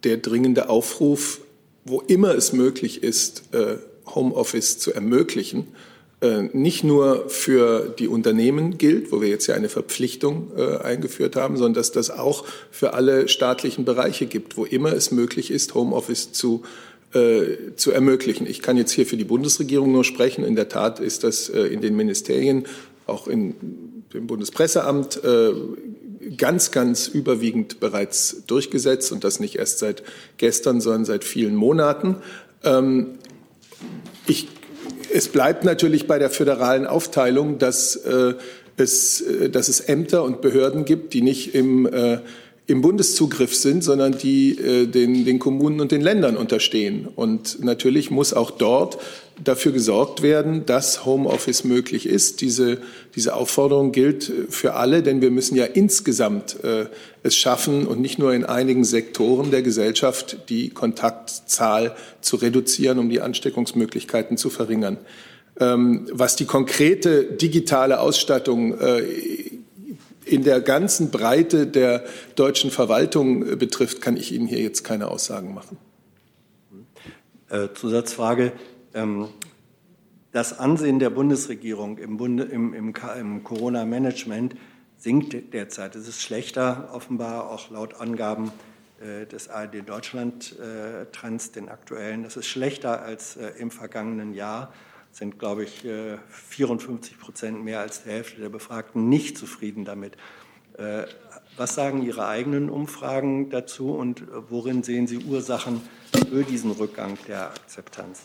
[0.04, 1.40] der dringende Aufruf,
[1.84, 5.68] wo immer es möglich ist, äh, Homeoffice zu ermöglichen,
[6.20, 11.36] äh, nicht nur für die Unternehmen gilt, wo wir jetzt ja eine Verpflichtung äh, eingeführt
[11.36, 15.74] haben, sondern dass das auch für alle staatlichen Bereiche gibt, wo immer es möglich ist,
[15.74, 16.62] Homeoffice zu
[17.74, 18.46] zu ermöglichen.
[18.46, 20.44] Ich kann jetzt hier für die Bundesregierung nur sprechen.
[20.44, 22.66] In der Tat ist das in den Ministerien,
[23.08, 23.56] auch in
[24.14, 25.20] dem Bundespresseamt
[26.36, 30.02] ganz, ganz überwiegend bereits durchgesetzt und das nicht erst seit
[30.36, 32.16] gestern, sondern seit vielen Monaten.
[32.64, 33.18] Ähm,
[34.26, 34.48] ich,
[35.12, 38.34] es bleibt natürlich bei der föderalen Aufteilung, dass, äh,
[38.76, 42.18] es, äh, dass es Ämter und Behörden gibt, die nicht im äh,
[42.70, 47.08] im Bundeszugriff sind, sondern die äh, den, den Kommunen und den Ländern unterstehen.
[47.16, 48.98] Und natürlich muss auch dort
[49.42, 52.40] dafür gesorgt werden, dass Homeoffice möglich ist.
[52.40, 52.78] Diese,
[53.14, 56.86] diese Aufforderung gilt äh, für alle, denn wir müssen ja insgesamt äh,
[57.22, 63.08] es schaffen und nicht nur in einigen Sektoren der Gesellschaft die Kontaktzahl zu reduzieren, um
[63.08, 64.98] die Ansteckungsmöglichkeiten zu verringern.
[65.58, 69.02] Ähm, was die konkrete digitale Ausstattung äh,
[70.24, 72.04] in der ganzen Breite der
[72.36, 75.76] deutschen Verwaltung äh, betrifft, kann ich Ihnen hier jetzt keine Aussagen machen.
[77.50, 78.52] Äh, Zusatzfrage.
[78.94, 79.28] Ähm,
[80.32, 84.56] das Ansehen der Bundesregierung im, Bunde, im, im, im Corona-Management
[84.96, 85.96] sinkt derzeit.
[85.96, 88.52] Es ist schlechter, offenbar auch laut Angaben
[89.00, 92.22] äh, des ARD Deutschland-Trends, den aktuellen.
[92.22, 94.72] Das ist schlechter als im vergangenen Jahr
[95.12, 95.86] sind, glaube ich,
[96.28, 100.16] 54 äh, Prozent mehr als die Hälfte der Befragten nicht zufrieden damit.
[100.78, 101.04] Äh,
[101.56, 105.82] was sagen Ihre eigenen Umfragen dazu und worin sehen Sie Ursachen
[106.30, 108.22] für diesen Rückgang der Akzeptanz?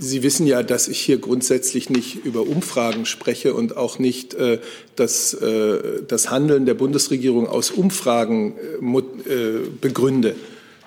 [0.00, 4.58] Sie wissen ja, dass ich hier grundsätzlich nicht über Umfragen spreche und auch nicht äh,
[4.96, 10.34] das, äh, das Handeln der Bundesregierung aus Umfragen äh, äh begründe.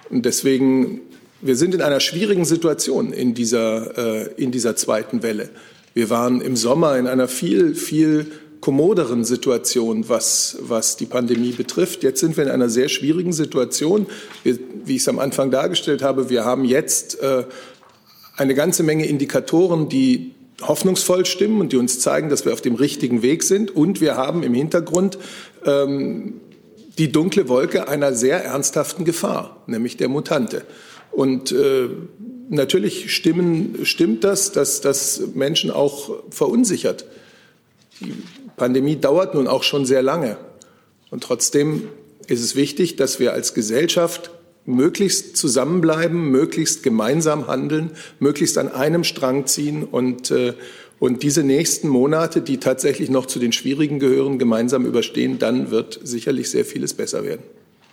[0.09, 1.01] Und deswegen,
[1.41, 5.49] wir sind in einer schwierigen Situation in dieser, äh, in dieser zweiten Welle.
[5.93, 8.27] Wir waren im Sommer in einer viel, viel
[8.59, 12.03] kommoderen Situation, was, was die Pandemie betrifft.
[12.03, 14.07] Jetzt sind wir in einer sehr schwierigen Situation.
[14.43, 17.43] Wir, wie ich es am Anfang dargestellt habe, wir haben jetzt äh,
[18.37, 20.31] eine ganze Menge Indikatoren, die
[20.61, 23.75] hoffnungsvoll stimmen und die uns zeigen, dass wir auf dem richtigen Weg sind.
[23.75, 25.17] Und wir haben im Hintergrund
[25.65, 26.41] ähm,
[26.97, 30.63] die dunkle Wolke einer sehr ernsthaften Gefahr, nämlich der Mutante.
[31.11, 31.89] Und äh,
[32.49, 37.05] natürlich stimmen, stimmt das, dass das Menschen auch verunsichert.
[37.99, 38.13] Die
[38.55, 40.37] Pandemie dauert nun auch schon sehr lange.
[41.09, 41.89] Und trotzdem
[42.27, 44.31] ist es wichtig, dass wir als Gesellschaft
[44.65, 50.53] möglichst zusammenbleiben, möglichst gemeinsam handeln, möglichst an einem Strang ziehen und, äh,
[50.99, 55.39] und diese nächsten Monate, die tatsächlich noch zu den schwierigen gehören, gemeinsam überstehen.
[55.39, 57.43] Dann wird sicherlich sehr vieles besser werden.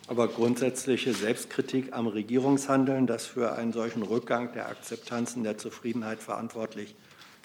[0.07, 6.95] Aber grundsätzliche Selbstkritik am Regierungshandeln, das für einen solchen Rückgang der Akzeptanzen der Zufriedenheit verantwortlich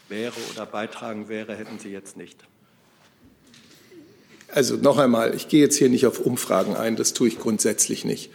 [0.09, 2.37] wäre oder beitragen wäre, hätten Sie jetzt nicht.
[4.49, 8.05] Also noch einmal, ich gehe jetzt hier nicht auf Umfragen ein, das tue ich grundsätzlich
[8.05, 8.31] nicht.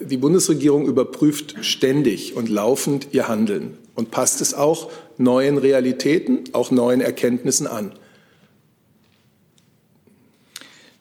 [0.00, 6.70] Die Bundesregierung überprüft ständig und laufend ihr Handeln und passt es auch neuen Realitäten, auch
[6.70, 7.92] neuen Erkenntnissen an.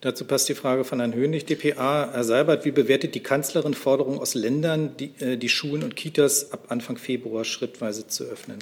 [0.01, 2.11] Dazu passt die Frage von Herrn Hönig, dpa.
[2.11, 6.51] Herr Seibert, wie bewertet die Kanzlerin Forderung aus Ländern, die, äh, die Schulen und Kitas
[6.51, 8.59] ab Anfang Februar schrittweise zu öffnen?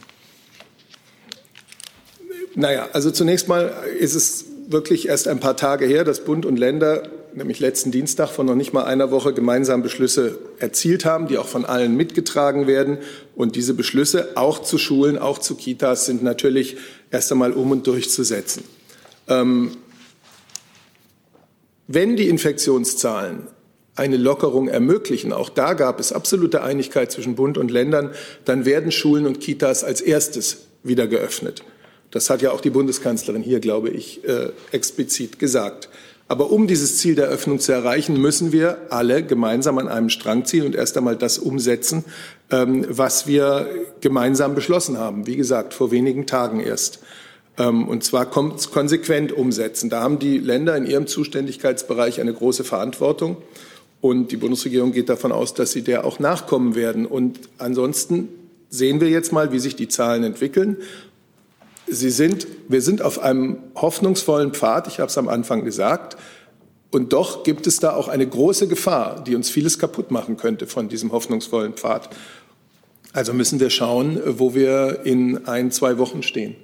[2.54, 6.58] Naja, also zunächst mal ist es wirklich erst ein paar Tage her, dass Bund und
[6.58, 11.38] Länder, nämlich letzten Dienstag von noch nicht mal einer Woche, gemeinsam Beschlüsse erzielt haben, die
[11.38, 12.98] auch von allen mitgetragen werden.
[13.36, 16.78] Und diese Beschlüsse auch zu Schulen, auch zu Kitas sind natürlich
[17.10, 18.64] erst einmal um und durchzusetzen.
[19.28, 19.72] Ähm,
[21.88, 23.48] wenn die Infektionszahlen
[23.96, 28.12] eine Lockerung ermöglichen, auch da gab es absolute Einigkeit zwischen Bund und Ländern,
[28.46, 31.64] dann werden Schulen und Kitas als erstes wieder geöffnet.
[32.12, 35.90] Das hat ja auch die Bundeskanzlerin hier, glaube ich, äh, explizit gesagt.
[36.32, 40.46] Aber um dieses Ziel der Öffnung zu erreichen, müssen wir alle gemeinsam an einem Strang
[40.46, 42.06] ziehen und erst einmal das umsetzen,
[42.50, 43.68] ähm, was wir
[44.00, 45.28] gemeinsam beschlossen haben.
[45.28, 47.00] Wie gesagt, vor wenigen Tagen erst.
[47.58, 49.90] Ähm, und zwar konsequent umsetzen.
[49.90, 53.36] Da haben die Länder in ihrem Zuständigkeitsbereich eine große Verantwortung.
[54.00, 57.06] Und die Bundesregierung geht davon aus, dass sie der auch nachkommen werden.
[57.08, 58.30] Und ansonsten
[58.70, 60.78] sehen wir jetzt mal, wie sich die Zahlen entwickeln.
[61.94, 66.16] Sie sind, wir sind auf einem hoffnungsvollen Pfad, ich habe es am Anfang gesagt.
[66.90, 70.68] Und doch gibt es da auch eine große Gefahr, die uns vieles kaputt machen könnte
[70.68, 72.10] von diesem hoffnungsvollen Pfad.
[73.12, 76.56] Also müssen wir schauen, wo wir in ein, zwei Wochen stehen.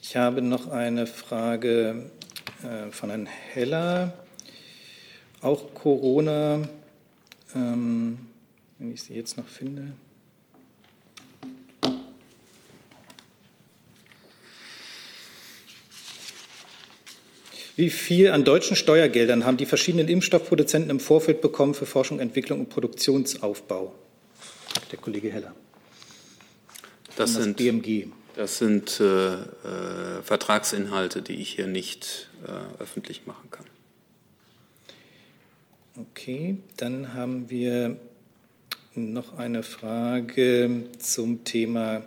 [0.00, 2.10] Ich habe noch eine Frage
[2.62, 4.14] äh, von Herrn Heller.
[5.42, 6.62] Auch Corona,
[7.54, 8.18] ähm,
[8.78, 9.92] wenn ich sie jetzt noch finde.
[17.74, 22.60] Wie viel an deutschen Steuergeldern haben die verschiedenen Impfstoffproduzenten im Vorfeld bekommen für Forschung, Entwicklung
[22.60, 23.94] und Produktionsaufbau?
[24.90, 25.54] Der Kollege Heller.
[27.16, 28.08] Das, das sind BMG.
[28.36, 33.66] Das sind äh, äh, Vertragsinhalte, die ich hier nicht äh, öffentlich machen kann.
[36.00, 37.98] Okay, dann haben wir
[38.94, 42.02] noch eine Frage zum Thema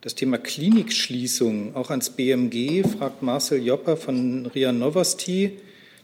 [0.00, 5.58] das Thema Klinikschließung, auch ans BMG, fragt Marcel Jopper von RIA Novosti.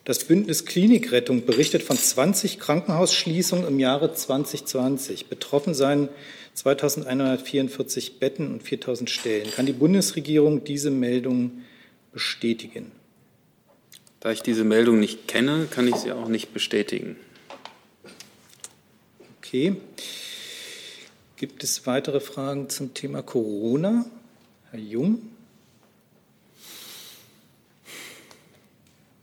[0.04, 5.26] Das Bündnis Klinikrettung berichtet von 20 Krankenhausschließungen im Jahre 2020.
[5.26, 6.08] Betroffen seien
[6.54, 9.50] 2144 Betten und 4000 Stellen.
[9.50, 11.62] Kann die Bundesregierung diese Meldung
[12.12, 12.92] bestätigen?
[14.20, 17.16] Da ich diese Meldung nicht kenne, kann ich sie auch nicht bestätigen.
[19.38, 19.76] Okay.
[21.36, 24.06] Gibt es weitere Fragen zum Thema Corona?
[24.70, 25.18] Herr Jung?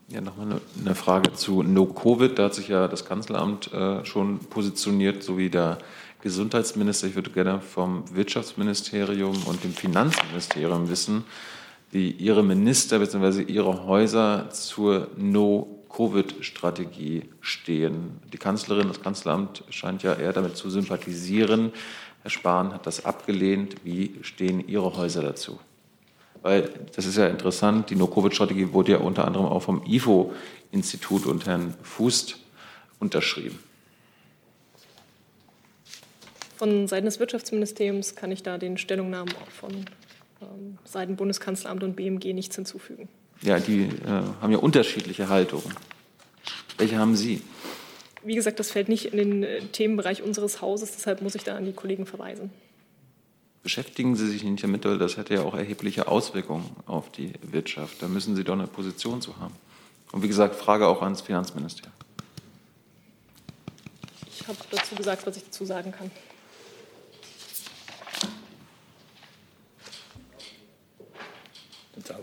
[0.10, 2.38] Ja, nochmal eine, Frage zu No-Covid.
[2.38, 5.80] Da hat sich ja das Kanzleramt äh, schon positioniert, sowie der
[6.22, 7.08] Gesundheitsminister.
[7.08, 11.24] Ich würde gerne vom Wirtschaftsministerium und dem Finanzministerium wissen,
[11.90, 13.42] wie Ihre Minister bzw.
[13.42, 18.20] Ihre Häuser zur No-Covid-Strategie stehen.
[18.32, 21.74] Die Kanzlerin, das Kanzleramt scheint ja eher damit zu sympathisieren.
[22.24, 23.76] Herr Spahn hat das abgelehnt.
[23.84, 25.60] Wie stehen Ihre Häuser dazu?
[26.42, 31.46] Weil das ist ja interessant, die No-Covid-Strategie wurde ja unter anderem auch vom IFO-Institut und
[31.46, 32.38] Herrn Fußt
[33.00, 33.60] unterschrieben.
[36.56, 39.72] Von Seiten des Wirtschaftsministeriums kann ich da den Stellungnahmen auch von
[40.42, 43.10] ähm, Seiten Bundeskanzleramt und BMG nichts hinzufügen.
[43.42, 43.90] Ja, die äh,
[44.42, 45.74] haben ja unterschiedliche Haltungen.
[46.78, 47.42] Welche haben Sie?
[48.26, 51.56] Wie gesagt, das fällt nicht in den äh, Themenbereich unseres Hauses, deshalb muss ich da
[51.56, 52.52] an die Kollegen verweisen.
[53.64, 58.02] Beschäftigen Sie sich nicht damit, weil das hätte ja auch erhebliche Auswirkungen auf die Wirtschaft.
[58.02, 59.56] Da müssen Sie doch eine Position zu haben.
[60.12, 61.94] Und wie gesagt, Frage auch ans Finanzministerium.
[64.30, 66.12] Ich habe dazu gesagt, was ich dazu sagen kann.
[71.96, 72.22] Ich kann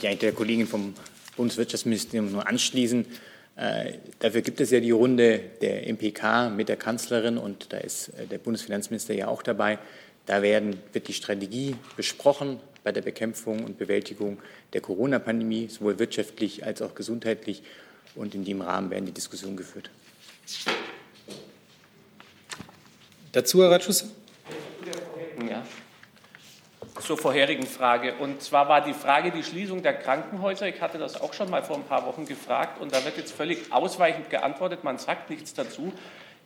[0.00, 0.94] mich eigentlich der Kollegin vom
[1.36, 3.06] Bundeswirtschaftsministerium nur anschließen.
[3.56, 8.08] Äh, dafür gibt es ja die Runde der MPK mit der Kanzlerin und da ist
[8.08, 9.78] äh, der Bundesfinanzminister ja auch dabei.
[10.26, 14.38] Da werden, wird die Strategie besprochen bei der Bekämpfung und Bewältigung
[14.72, 17.62] der Corona-Pandemie, sowohl wirtschaftlich als auch gesundheitlich.
[18.14, 19.90] Und in dem Rahmen werden die Diskussionen geführt.
[23.32, 24.06] Dazu, Herr Ratschus?
[27.10, 28.14] Zur vorherigen Frage.
[28.20, 30.68] Und zwar war die Frage die Schließung der Krankenhäuser.
[30.68, 33.32] Ich hatte das auch schon mal vor ein paar Wochen gefragt und da wird jetzt
[33.32, 34.84] völlig ausweichend geantwortet.
[34.84, 35.92] Man sagt nichts dazu.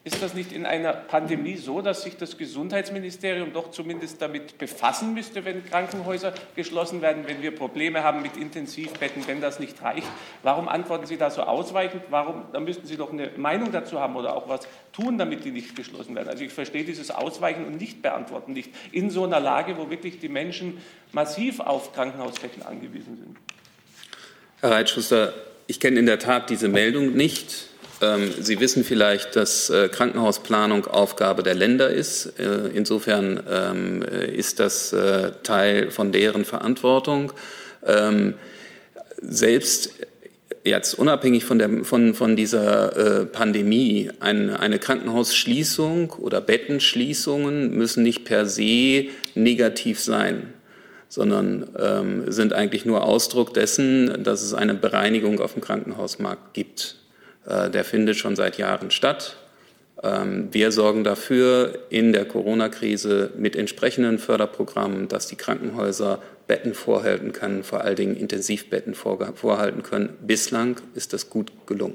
[0.06, 5.14] Ist das nicht in einer Pandemie so, dass sich das Gesundheitsministerium doch zumindest damit befassen
[5.14, 10.06] müsste, wenn Krankenhäuser geschlossen werden, wenn wir Probleme haben mit Intensivbetten, wenn das nicht reicht?
[10.42, 12.02] Warum antworten Sie da so ausweichend?
[12.10, 12.42] Warum?
[12.52, 15.74] Da müssten Sie doch eine Meinung dazu haben oder auch was tun, damit die nicht
[15.74, 16.28] geschlossen werden.
[16.28, 20.28] Also ich verstehe dieses Ausweichen und Nicht-Beantworten nicht in so einer Lage, wo wirklich die
[20.28, 20.82] Menschen
[21.12, 23.36] massiv auf Krankenhausbetten angewiesen sind.
[24.60, 25.32] Herr Reitschuster,
[25.66, 27.70] ich kenne in der Tat diese Meldung nicht.
[28.00, 32.38] Ähm, Sie wissen vielleicht, dass äh, Krankenhausplanung Aufgabe der Länder ist.
[32.38, 34.94] Äh, insofern ähm, äh, ist das
[35.42, 37.32] Teil von deren Verantwortung.
[37.86, 38.34] Ähm,
[39.20, 39.90] selbst
[40.64, 48.24] jetzt unabhängig von, der, von, von dieser Pandemie, eine, eine Krankenhausschließung oder Bettenschließungen müssen nicht
[48.24, 50.54] per se negativ sein
[51.10, 56.96] sondern ähm, sind eigentlich nur Ausdruck dessen, dass es eine Bereinigung auf dem Krankenhausmarkt gibt.
[57.46, 59.36] Äh, der findet schon seit Jahren statt.
[60.02, 67.32] Ähm, wir sorgen dafür in der Corona-Krise mit entsprechenden Förderprogrammen, dass die Krankenhäuser Betten vorhalten
[67.32, 70.10] können, vor allen Dingen Intensivbetten vorhalten können.
[70.20, 71.94] Bislang ist das gut gelungen.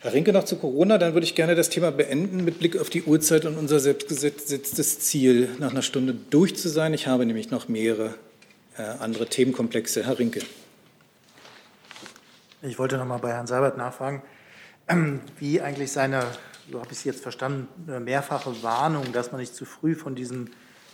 [0.00, 0.98] Herr Rinke, noch zu Corona.
[0.98, 5.00] Dann würde ich gerne das Thema beenden mit Blick auf die Uhrzeit und unser selbstgesetztes
[5.00, 6.94] Ziel, nach einer Stunde durch zu sein.
[6.94, 8.14] Ich habe nämlich noch mehrere
[8.76, 10.06] äh, andere Themenkomplexe.
[10.06, 10.40] Herr Rinke.
[12.64, 14.22] Ich wollte noch mal bei Herrn Seibert nachfragen,
[15.38, 16.22] wie eigentlich seine,
[16.70, 20.48] so habe ich es jetzt verstanden, mehrfache Warnung, dass man nicht zu früh von diesem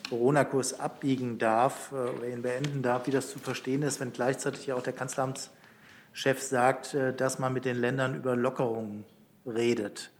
[0.09, 4.66] Corona-Kurs abbiegen darf äh, oder ihn beenden darf, wie das zu verstehen ist, wenn gleichzeitig
[4.66, 9.05] ja auch der Kanzleramtschef sagt, äh, dass man mit den Ländern über Lockerungen
[9.45, 10.11] redet.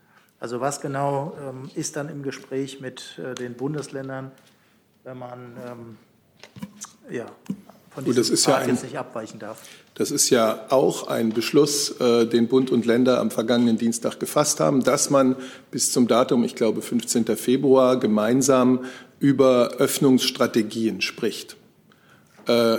[0.41, 4.31] Also was genau ähm, ist dann im Gespräch mit äh, den Bundesländern,
[5.05, 5.99] wenn man ähm,
[7.09, 7.25] ja,
[7.91, 9.63] von diesem Gut, das ist ja ein, jetzt nicht abweichen darf?
[9.99, 14.61] Das ist ja auch ein Beschluss, äh, den Bund und Länder am vergangenen Dienstag gefasst
[14.61, 15.35] haben, dass man
[15.73, 17.25] bis zum Datum, ich glaube 15.
[17.37, 18.85] Februar, gemeinsam
[19.19, 21.57] über Öffnungsstrategien spricht.
[22.47, 22.77] Äh,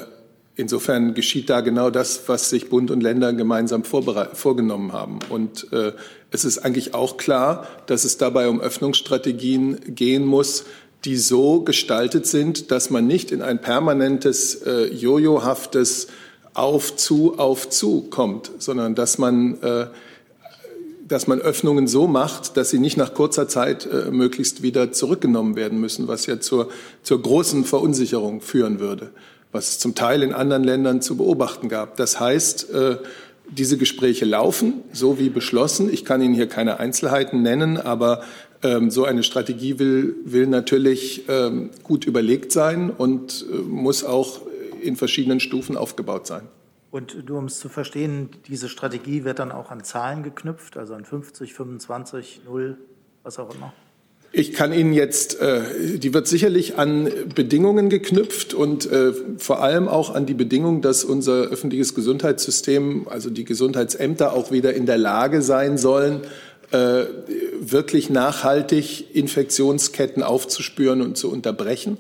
[0.56, 5.20] insofern geschieht da genau das, was sich Bund und Länder gemeinsam vorgenommen haben.
[5.28, 5.92] Und äh,
[6.32, 10.64] es ist eigentlich auch klar, dass es dabei um Öffnungsstrategien gehen muss,
[11.04, 14.62] die so gestaltet sind, dass man nicht in ein permanentes,
[14.92, 16.08] jojohaftes
[16.54, 19.88] auf zu, auf zu kommt, sondern dass man, äh,
[21.08, 25.56] dass man Öffnungen so macht, dass sie nicht nach kurzer Zeit äh, möglichst wieder zurückgenommen
[25.56, 26.70] werden müssen, was ja zur,
[27.04, 29.12] zur großen Verunsicherung führen würde,
[29.52, 31.98] was es zum Teil in anderen Ländern zu beobachten gab.
[31.98, 32.98] Das heißt, äh,
[33.52, 35.92] diese Gespräche laufen, so wie beschlossen.
[35.92, 38.22] Ich kann Ihnen hier keine Einzelheiten nennen, aber
[38.62, 44.42] ähm, so eine Strategie will, will natürlich ähm, gut überlegt sein und äh, muss auch
[44.82, 46.48] in verschiedenen Stufen aufgebaut sein.
[46.92, 50.96] Und du, um es zu verstehen, diese Strategie wird dann auch an Zahlen geknüpft, also
[50.96, 52.78] an 50, 25, 0,
[53.24, 53.74] was auch immer?
[54.32, 59.88] Ich kann Ihnen jetzt, äh, die wird sicherlich an Bedingungen geknüpft und äh, vor allem
[59.88, 65.00] auch an die Bedingung, dass unser öffentliches Gesundheitssystem, also die Gesundheitsämter auch wieder in der
[65.00, 66.22] Lage sein sollen,
[66.72, 67.06] äh,
[67.60, 71.98] wirklich nachhaltig Infektionsketten aufzuspüren und zu unterbrechen.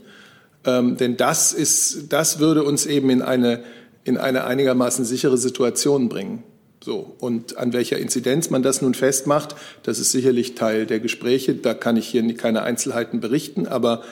[0.66, 3.64] Ähm, denn das, ist, das würde uns eben in eine,
[4.03, 6.43] in eine einigermaßen sichere Situation bringen.
[6.82, 11.55] So, und an welcher Inzidenz man das nun festmacht, das ist sicherlich Teil der Gespräche.
[11.55, 14.03] Da kann ich hier keine Einzelheiten berichten, aber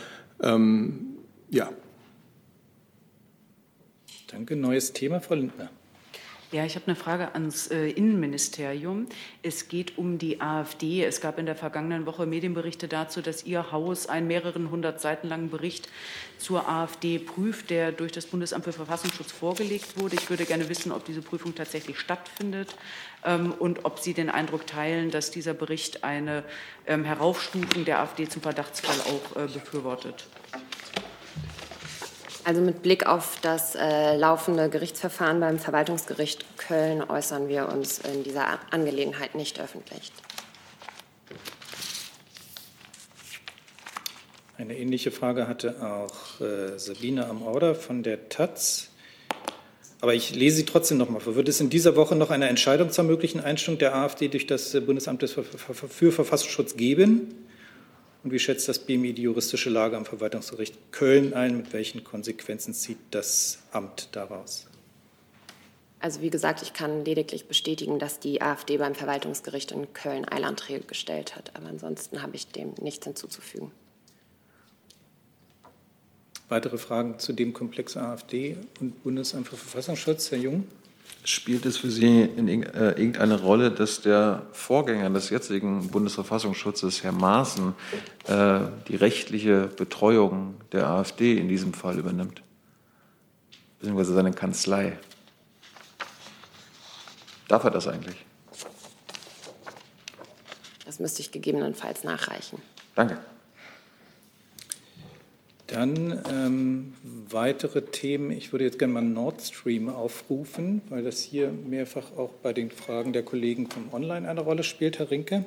[0.42, 1.16] ähm,
[1.50, 1.70] ja.
[4.28, 4.58] Danke.
[4.58, 5.70] Neues Thema, Frau Lindner.
[6.54, 9.08] Ja, ich habe eine Frage ans äh, Innenministerium.
[9.44, 11.04] Es geht um die AfD.
[11.04, 15.28] Es gab in der vergangenen Woche Medienberichte dazu, dass Ihr Haus einen mehreren hundert Seiten
[15.28, 15.90] langen Bericht
[16.38, 20.16] zur AfD prüft, der durch das Bundesamt für Verfassungsschutz vorgelegt wurde.
[20.16, 22.74] Ich würde gerne wissen, ob diese Prüfung tatsächlich stattfindet
[23.26, 26.46] ähm, und ob Sie den Eindruck teilen, dass dieser Bericht eine
[26.86, 30.26] ähm, Heraufstufung der AfD zum Verdachtsfall auch äh, befürwortet.
[32.48, 38.24] Also mit Blick auf das äh, laufende Gerichtsverfahren beim Verwaltungsgericht Köln äußern wir uns in
[38.24, 40.14] dieser Angelegenheit nicht öffentlich.
[44.58, 48.92] Eine ähnliche Frage hatte auch äh, Sabine Amorder von der Taz.
[50.00, 51.36] Aber ich lese sie trotzdem noch mal vor.
[51.36, 54.72] Wird es in dieser Woche noch eine Entscheidung zur möglichen Einstellung der AfD durch das
[54.72, 57.47] Bundesamt für Verfassungsschutz geben?
[58.24, 61.58] Und wie schätzt das BMI die juristische Lage am Verwaltungsgericht Köln ein?
[61.58, 64.68] Mit welchen Konsequenzen zieht das Amt daraus?
[66.00, 70.86] Also wie gesagt, ich kann lediglich bestätigen, dass die AfD beim Verwaltungsgericht in Köln Eilanträge
[70.86, 71.56] gestellt hat.
[71.56, 73.72] Aber ansonsten habe ich dem nichts hinzuzufügen.
[76.50, 80.66] Weitere Fragen zu dem Komplex AfD und Bundesamt für Verfassungsschutz, Herr Jung?
[81.30, 87.12] Spielt es für Sie in äh, irgendeine Rolle, dass der Vorgänger des jetzigen Bundesverfassungsschutzes, Herr
[87.12, 87.76] Maaßen,
[88.28, 92.42] äh, die rechtliche Betreuung der AfD in diesem Fall übernimmt?
[93.78, 94.98] Beziehungsweise seine Kanzlei?
[97.50, 98.26] Darf er das eigentlich?
[100.86, 102.62] Das müsste ich gegebenenfalls nachreichen.
[102.96, 103.20] Danke.
[105.68, 106.94] Dann ähm,
[107.30, 108.32] weitere Themen.
[108.32, 112.72] Ich würde jetzt gerne mal Nord Stream aufrufen, weil das hier mehrfach auch bei den
[112.72, 114.98] Fragen der Kollegen vom Online eine Rolle spielt.
[114.98, 115.44] Herr Rinke.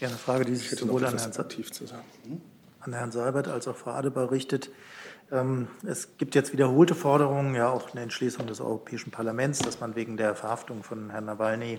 [0.00, 1.32] Ja, eine Frage, die sich sowohl an Herrn,
[2.80, 4.68] an Herrn Seibert als auch Frau Adebar richtet.
[5.32, 9.96] Ähm, es gibt jetzt wiederholte Forderungen, ja auch eine Entschließung des Europäischen Parlaments, dass man
[9.96, 11.78] wegen der Verhaftung von Herrn Nawalny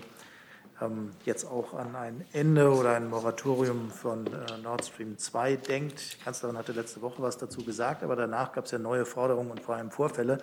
[1.24, 6.14] jetzt auch an ein Ende oder ein Moratorium von äh, Nord Stream 2 denkt.
[6.14, 9.50] Die Kanzlerin hatte letzte Woche was dazu gesagt, aber danach gab es ja neue Forderungen
[9.50, 10.38] und vor allem Vorfälle.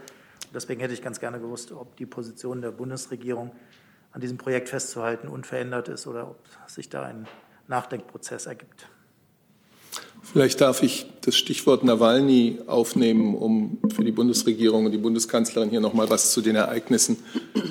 [0.54, 3.52] Deswegen hätte ich ganz gerne gewusst, ob die Position der Bundesregierung
[4.12, 7.28] an diesem Projekt festzuhalten unverändert ist oder ob sich da ein
[7.68, 8.88] Nachdenkprozess ergibt.
[10.32, 15.80] Vielleicht darf ich das Stichwort Nawalny aufnehmen, um für die Bundesregierung und die Bundeskanzlerin hier
[15.80, 17.18] noch mal was zu den Ereignissen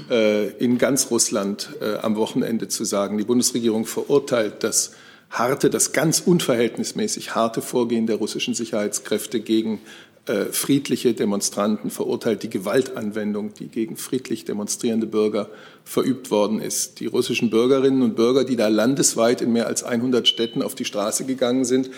[0.09, 3.18] äh, in ganz Russland äh, am Wochenende zu sagen.
[3.18, 4.92] Die Bundesregierung verurteilt das
[5.30, 9.80] harte, das ganz unverhältnismäßig harte Vorgehen der russischen Sicherheitskräfte gegen
[10.26, 15.50] äh, friedliche Demonstranten, verurteilt die Gewaltanwendung, die gegen friedlich demonstrierende Bürger
[15.84, 17.00] verübt worden ist.
[17.00, 20.86] Die russischen Bürgerinnen und Bürger, die da landesweit in mehr als 100 Städten auf die
[20.86, 21.90] Straße gegangen sind,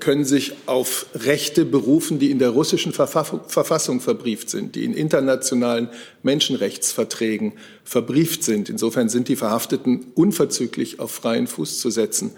[0.00, 5.88] können sich auf Rechte berufen, die in der russischen Verfassung verbrieft sind, die in internationalen
[6.22, 7.52] Menschenrechtsverträgen
[7.84, 8.68] verbrieft sind.
[8.68, 12.32] Insofern sind die Verhafteten unverzüglich auf freien Fuß zu setzen.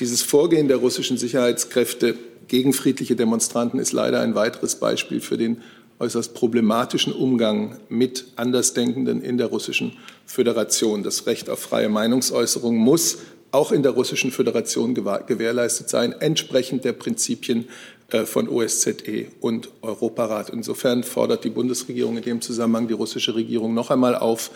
[0.00, 2.16] Dieses Vorgehen der russischen Sicherheitskräfte
[2.48, 5.58] gegen friedliche Demonstranten ist leider ein weiteres Beispiel für den
[5.98, 9.92] äußerst problematischen Umgang mit Andersdenkenden in der russischen
[10.26, 11.04] Föderation.
[11.04, 13.18] Das Recht auf freie Meinungsäußerung muss
[13.52, 17.68] auch in der russischen Föderation gewährleistet sein, entsprechend der Prinzipien
[18.08, 20.50] äh, von OSZE und Europarat.
[20.50, 24.50] Insofern fordert die Bundesregierung in dem Zusammenhang die russische Regierung noch einmal auf,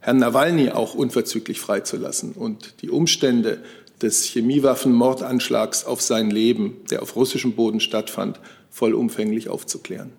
[0.00, 3.62] Herrn Nawalny auch unverzüglich freizulassen und die Umstände
[4.00, 8.40] des Chemiewaffenmordanschlags auf sein Leben, der auf russischem Boden stattfand,
[8.70, 10.12] vollumfänglich aufzuklären.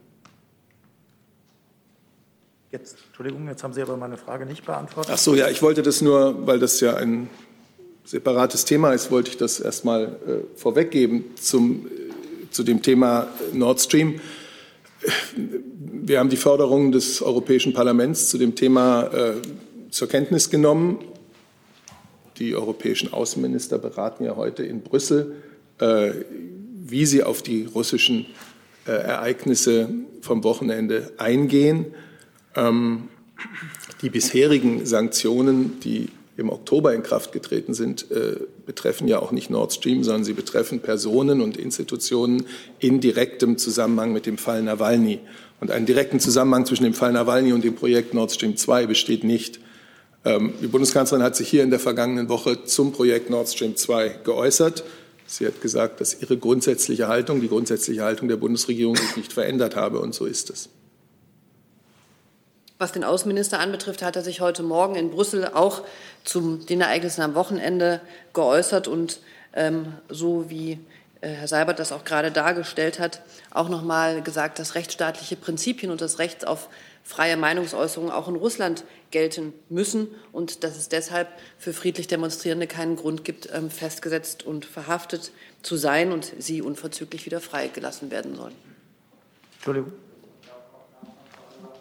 [2.71, 5.11] Jetzt, Entschuldigung, jetzt haben Sie aber meine Frage nicht beantwortet.
[5.13, 7.27] Ach so, ja, ich wollte das nur, weil das ja ein
[8.03, 13.79] separates Thema ist, wollte ich das erstmal äh, vorweggeben zum, äh, zu dem Thema Nord
[13.79, 14.19] Stream.
[15.77, 19.33] Wir haben die Forderungen des Europäischen Parlaments zu dem Thema äh,
[19.89, 20.99] zur Kenntnis genommen
[22.41, 25.35] die europäischen Außenminister beraten ja heute in Brüssel,
[25.77, 26.11] äh,
[26.83, 28.25] wie sie auf die russischen
[28.87, 29.89] äh, Ereignisse
[30.21, 31.93] vom Wochenende eingehen.
[32.55, 33.09] Ähm,
[34.01, 36.09] die bisherigen Sanktionen, die
[36.41, 38.35] im Oktober in Kraft getreten sind, äh,
[38.65, 42.45] betreffen ja auch nicht Nord Stream, sondern sie betreffen Personen und Institutionen
[42.79, 45.19] in direktem Zusammenhang mit dem Fall Nawalny.
[45.61, 49.23] Und einen direkten Zusammenhang zwischen dem Fall Nawalny und dem Projekt Nord Stream 2 besteht
[49.23, 49.59] nicht.
[50.25, 54.19] Ähm, die Bundeskanzlerin hat sich hier in der vergangenen Woche zum Projekt Nord Stream 2
[54.23, 54.83] geäußert.
[55.27, 59.75] Sie hat gesagt, dass ihre grundsätzliche Haltung, die grundsätzliche Haltung der Bundesregierung sich nicht verändert
[59.75, 60.69] habe, und so ist es.
[62.81, 65.83] Was den Außenminister anbetrifft, hat er sich heute Morgen in Brüssel auch
[66.23, 68.01] zu den Ereignissen am Wochenende
[68.33, 69.19] geäußert und
[69.53, 70.79] ähm, so wie
[71.21, 73.21] äh, Herr Seibert das auch gerade dargestellt hat,
[73.51, 76.69] auch noch mal gesagt, dass rechtsstaatliche Prinzipien und das Recht auf
[77.03, 81.27] freie Meinungsäußerung auch in Russland gelten müssen und dass es deshalb
[81.59, 87.27] für friedlich Demonstrierende keinen Grund gibt, ähm, festgesetzt und verhaftet zu sein und sie unverzüglich
[87.27, 88.55] wieder freigelassen werden sollen.
[89.57, 89.93] Entschuldigung.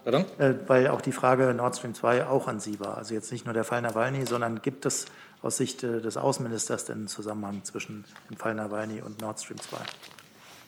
[0.05, 0.25] Pardon?
[0.39, 2.97] Äh, weil auch die Frage Nord Stream 2 auch an Sie war.
[2.97, 5.07] Also jetzt nicht nur der Fall Nawalny, sondern gibt es
[5.43, 9.61] aus Sicht äh, des Außenministers denn einen Zusammenhang zwischen dem Fall Nawalny und Nord Stream
[9.61, 9.77] 2?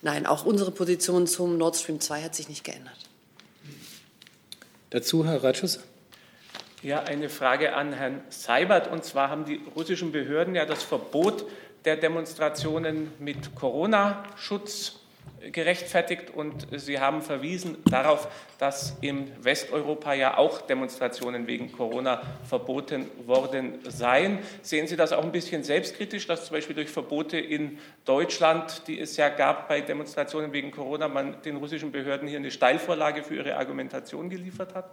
[0.03, 2.99] Nein, auch unsere Position zum Nord Stream 2 hat sich nicht geändert.
[4.91, 5.81] Dazu Herr Ratschus.
[6.83, 8.91] Ja, eine Frage an Herrn Seibert.
[8.91, 11.45] Und zwar haben die russischen Behörden ja das Verbot
[11.85, 15.02] der Demonstrationen mit Corona-Schutz
[15.51, 23.07] gerechtfertigt und Sie haben verwiesen darauf, dass in Westeuropa ja auch Demonstrationen wegen Corona verboten
[23.27, 24.39] worden seien.
[24.63, 29.01] Sehen Sie das auch ein bisschen selbstkritisch, dass zum Beispiel durch Verbote in Deutschland, die
[29.01, 33.37] es ja gab bei Demonstrationen wegen Corona, man den russischen Behörden hier eine Steilvorlage für
[33.37, 34.91] ihre Argumentation geliefert hat?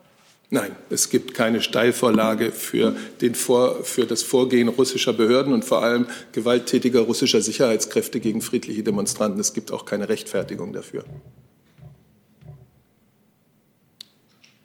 [0.51, 5.83] Nein, es gibt keine Steilvorlage für, den Vor, für das Vorgehen russischer Behörden und vor
[5.83, 9.39] allem gewalttätiger russischer Sicherheitskräfte gegen friedliche Demonstranten.
[9.39, 11.05] Es gibt auch keine Rechtfertigung dafür.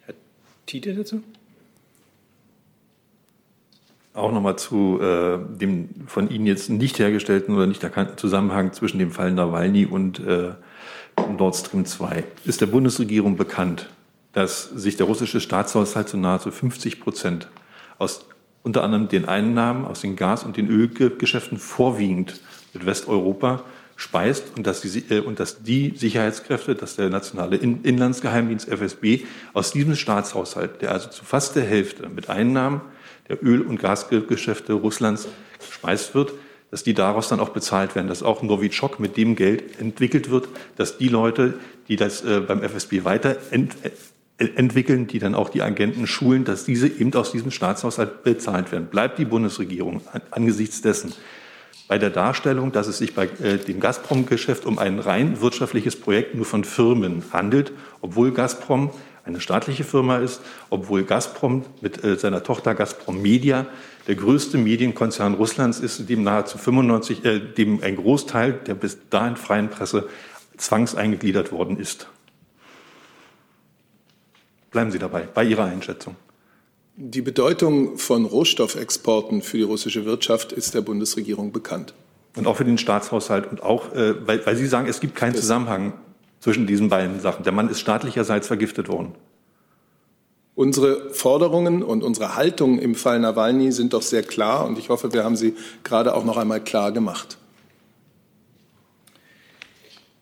[0.07, 0.14] Herr
[0.64, 1.22] Tiede dazu?
[4.14, 8.99] Auch nochmal zu äh, dem von Ihnen jetzt nicht hergestellten oder nicht erkannten Zusammenhang zwischen
[8.99, 10.53] dem Fall Nawalny und äh,
[11.37, 12.24] Nord Stream 2.
[12.47, 13.91] Ist der Bundesregierung bekannt,
[14.35, 17.49] dass sich der russische Staatshaushalt zu nahezu 50 Prozent
[17.99, 18.26] aus
[18.62, 22.41] unter anderem den Einnahmen aus den Gas- und den Ölgeschäften vorwiegend
[22.72, 23.62] mit Westeuropa
[23.97, 29.20] speist und dass, die, äh, und dass die Sicherheitskräfte, dass der nationale Inlandsgeheimdienst FSB
[29.53, 32.80] aus diesem Staatshaushalt, der also zu fast der Hälfte mit Einnahmen
[33.28, 35.28] der Öl- und Gasgeschäfte Russlands
[35.61, 36.32] gespeist wird,
[36.70, 40.49] dass die daraus dann auch bezahlt werden, dass auch Novichok mit dem Geld entwickelt wird,
[40.76, 41.55] dass die Leute,
[41.87, 43.76] die das äh, beim FSB weiter ent,
[44.39, 48.87] entwickeln, die dann auch die Agenten schulen, dass diese eben aus diesem Staatshaushalt bezahlt werden.
[48.87, 51.12] Bleibt die Bundesregierung angesichts dessen
[51.87, 56.35] bei der Darstellung, dass es sich bei äh, dem Gazprom-Geschäft um ein rein wirtschaftliches Projekt
[56.35, 58.91] nur von Firmen handelt, obwohl Gazprom
[59.24, 63.66] eine staatliche Firma ist, obwohl Gazprom mit äh, seiner Tochter Gazprom Media
[64.07, 69.37] der größte Medienkonzern Russlands ist, dem nahezu 95, äh, dem ein Großteil der bis dahin
[69.37, 70.09] freien Presse
[70.57, 72.09] zwangseingegliedert worden ist.
[74.74, 76.16] Bleiben Sie dabei, bei Ihrer Einschätzung.
[76.96, 81.94] Die Bedeutung von Rohstoffexporten für die russische Wirtschaft ist der Bundesregierung bekannt.
[82.36, 85.36] Und auch für den Staatshaushalt und auch, äh, weil, weil Sie sagen, es gibt keinen
[85.36, 85.92] Zusammenhang
[86.40, 87.44] zwischen diesen beiden Sachen.
[87.44, 89.14] Der Mann ist staatlicherseits vergiftet worden.
[90.56, 95.12] Unsere Forderungen und unsere Haltung im Fall Nawalny sind doch sehr klar und ich hoffe,
[95.12, 95.54] wir haben sie
[95.84, 97.38] gerade auch noch einmal klar gemacht.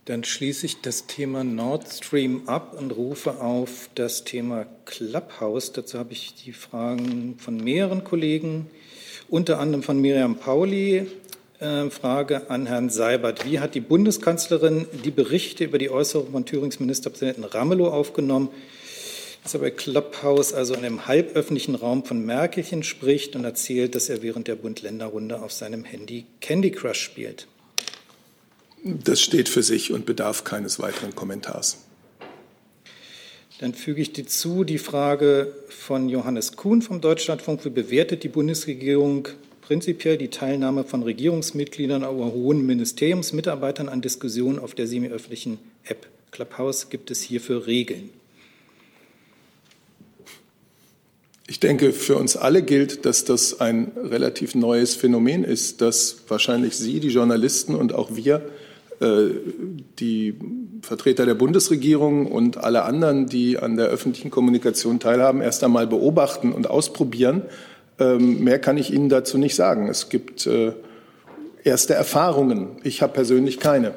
[0.06, 5.72] Dann schließe ich das Thema Nord Stream ab und rufe auf das Thema Clubhouse.
[5.72, 8.68] Dazu habe ich die Fragen von mehreren Kollegen,
[9.28, 11.06] unter anderem von Miriam Pauli.
[11.60, 13.46] Äh, Frage an Herrn Seibert.
[13.46, 18.48] Wie hat die Bundeskanzlerin die Berichte über die Äußerung von Thürings Ministerpräsidenten Ramelow aufgenommen,
[19.44, 24.08] dass er bei Clubhouse, also in einem halböffentlichen Raum von Merkelchen spricht und erzählt, dass
[24.08, 27.46] er während der Bund-Länder-Runde auf seinem Handy Candy Crush spielt?
[28.84, 31.78] Das steht für sich und bedarf keines weiteren Kommentars.
[33.60, 37.64] Dann füge ich dazu die Frage von Johannes Kuhn vom Deutschlandfunk.
[37.64, 39.28] Wie bewertet die Bundesregierung
[39.60, 46.90] prinzipiell die Teilnahme von Regierungsmitgliedern oder hohen Ministeriumsmitarbeitern an Diskussionen auf der semiöffentlichen App Clubhouse?
[46.90, 48.10] Gibt es hierfür Regeln?
[51.46, 56.76] Ich denke, für uns alle gilt, dass das ein relativ neues Phänomen ist, dass wahrscheinlich
[56.76, 58.42] Sie, die Journalisten und auch wir
[59.02, 60.34] die
[60.82, 66.52] Vertreter der Bundesregierung und alle anderen, die an der öffentlichen Kommunikation teilhaben, erst einmal beobachten
[66.52, 67.42] und ausprobieren.
[67.98, 69.88] Ähm, mehr kann ich Ihnen dazu nicht sagen.
[69.88, 70.72] Es gibt äh,
[71.64, 72.76] erste Erfahrungen.
[72.82, 73.94] Ich habe persönlich keine.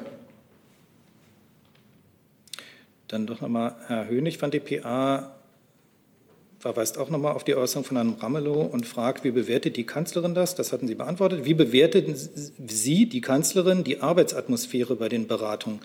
[3.08, 5.32] Dann doch nochmal Herr Hönig von dpa
[6.66, 10.34] verweist auch nochmal auf die Äußerung von Herrn Ramelow und fragt, wie bewertet die Kanzlerin
[10.34, 10.56] das?
[10.56, 11.44] Das hatten Sie beantwortet.
[11.44, 15.78] Wie bewerteten Sie, die Kanzlerin, die Arbeitsatmosphäre bei den Beratungen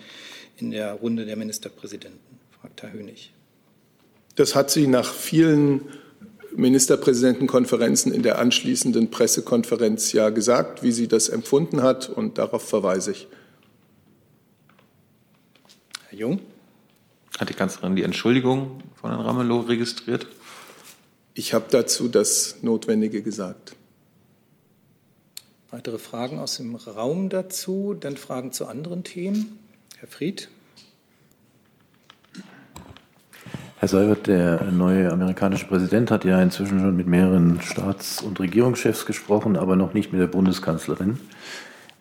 [0.56, 2.18] in der Runde der Ministerpräsidenten?
[2.60, 3.32] fragt Herr Hönig.
[4.34, 5.82] Das hat sie nach vielen
[6.56, 13.12] Ministerpräsidentenkonferenzen in der anschließenden Pressekonferenz ja gesagt, wie sie das empfunden hat, und darauf verweise
[13.12, 13.28] ich.
[16.08, 16.40] Herr Jung?
[17.38, 20.26] Hat die Kanzlerin die Entschuldigung von Herrn Ramelow registriert?
[21.34, 23.74] Ich habe dazu das Notwendige gesagt.
[25.70, 27.96] Weitere Fragen aus dem Raum dazu?
[27.98, 29.58] Dann Fragen zu anderen Themen?
[29.96, 30.50] Herr Fried.
[33.78, 39.06] Herr Seibert, der neue amerikanische Präsident hat ja inzwischen schon mit mehreren Staats- und Regierungschefs
[39.06, 41.18] gesprochen, aber noch nicht mit der Bundeskanzlerin.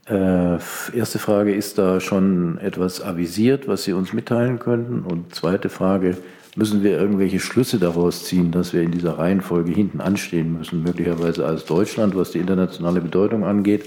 [0.08, 0.58] Äh,
[0.94, 5.04] erste Frage, ist da schon etwas avisiert, was Sie uns mitteilen könnten?
[5.04, 6.18] Und zweite Frage,
[6.56, 11.45] müssen wir irgendwelche Schlüsse daraus ziehen, dass wir in dieser Reihenfolge hinten anstehen müssen, möglicherweise
[11.45, 13.86] als Deutschland, was die internationale Bedeutung angeht,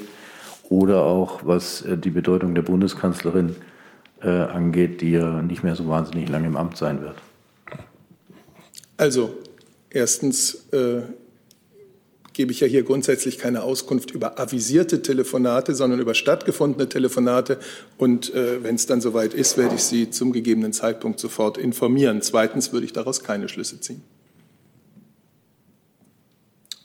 [0.70, 3.56] oder auch was äh, die Bedeutung der Bundeskanzlerin
[4.22, 7.16] äh, angeht, die ja nicht mehr so wahnsinnig lange im Amt sein wird?
[8.96, 9.34] Also,
[9.90, 11.02] erstens äh,
[12.34, 17.58] gebe ich ja hier grundsätzlich keine Auskunft über avisierte Telefonate, sondern über stattgefundene Telefonate.
[17.96, 22.20] Und äh, wenn es dann soweit ist, werde ich Sie zum gegebenen Zeitpunkt sofort informieren.
[22.20, 24.02] Zweitens würde ich daraus keine Schlüsse ziehen.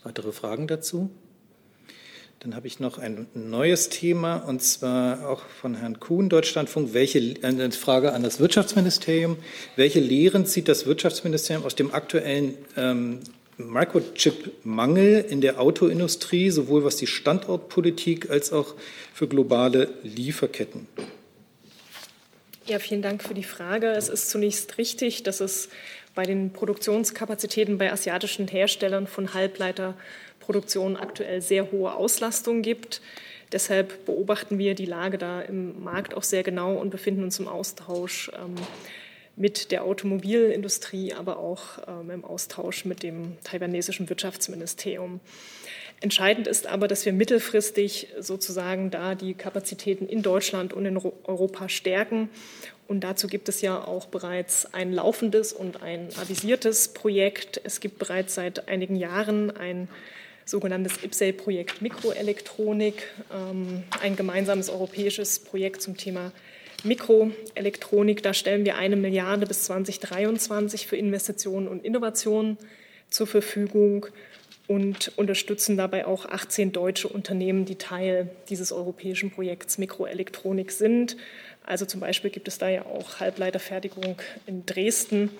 [0.04, 1.10] Weitere Fragen dazu?
[2.38, 6.94] Dann habe ich noch ein neues Thema und zwar auch von Herrn Kuhn, Deutschlandfunk.
[6.94, 9.36] Welche, eine Frage an das Wirtschaftsministerium.
[9.76, 13.20] Welche Lehren zieht das Wirtschaftsministerium aus dem aktuellen ähm,
[13.68, 18.74] Microchip-Mangel in der Autoindustrie, sowohl was die Standortpolitik als auch
[19.12, 20.86] für globale Lieferketten?
[22.66, 23.88] Ja, vielen Dank für die Frage.
[23.88, 25.68] Es ist zunächst richtig, dass es
[26.14, 33.00] bei den Produktionskapazitäten bei asiatischen Herstellern von Halbleiterproduktion aktuell sehr hohe Auslastung gibt.
[33.52, 37.48] Deshalb beobachten wir die Lage da im Markt auch sehr genau und befinden uns im
[37.48, 38.54] Austausch ähm,
[39.40, 45.20] mit der Automobilindustrie, aber auch ähm, im Austausch mit dem taiwanesischen Wirtschaftsministerium.
[46.02, 51.70] Entscheidend ist aber, dass wir mittelfristig sozusagen da die Kapazitäten in Deutschland und in Europa
[51.70, 52.28] stärken.
[52.86, 57.62] Und dazu gibt es ja auch bereits ein laufendes und ein avisiertes Projekt.
[57.64, 59.88] Es gibt bereits seit einigen Jahren ein
[60.44, 66.32] sogenanntes IPSEL-Projekt Mikroelektronik, ähm, ein gemeinsames europäisches Projekt zum Thema
[66.84, 72.58] Mikroelektronik, da stellen wir eine Milliarde bis 2023 für Investitionen und Innovationen
[73.10, 74.06] zur Verfügung
[74.66, 81.16] und unterstützen dabei auch 18 deutsche Unternehmen, die Teil dieses europäischen Projekts Mikroelektronik sind.
[81.64, 84.16] Also zum Beispiel gibt es da ja auch Halbleiterfertigung
[84.46, 85.30] in Dresden.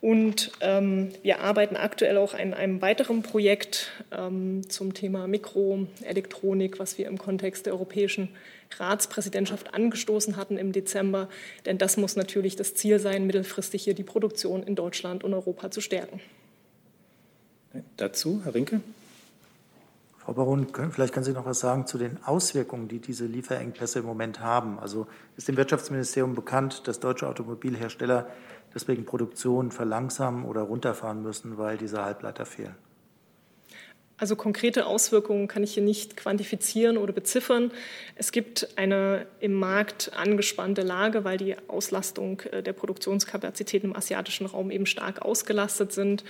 [0.00, 6.98] Und ähm, wir arbeiten aktuell auch an einem weiteren Projekt ähm, zum Thema Mikroelektronik, was
[6.98, 8.28] wir im Kontext der europäischen
[8.78, 11.28] Ratspräsidentschaft angestoßen hatten im Dezember.
[11.66, 15.70] Denn das muss natürlich das Ziel sein, mittelfristig hier die Produktion in Deutschland und Europa
[15.72, 16.20] zu stärken.
[17.96, 18.80] Dazu, Herr Rinke.
[20.18, 24.04] Frau Baron, vielleicht können Sie noch was sagen zu den Auswirkungen, die diese Lieferengpässe im
[24.04, 24.78] Moment haben.
[24.78, 25.06] Also
[25.38, 28.28] ist dem Wirtschaftsministerium bekannt, dass deutsche Automobilhersteller
[28.78, 32.76] deswegen Produktion verlangsamen oder runterfahren müssen, weil diese Halbleiter fehlen?
[34.20, 37.70] Also konkrete Auswirkungen kann ich hier nicht quantifizieren oder beziffern.
[38.16, 44.46] Es gibt eine im Markt angespannte Lage, weil die Auslastung äh, der Produktionskapazitäten im asiatischen
[44.46, 46.24] Raum eben stark ausgelastet sind.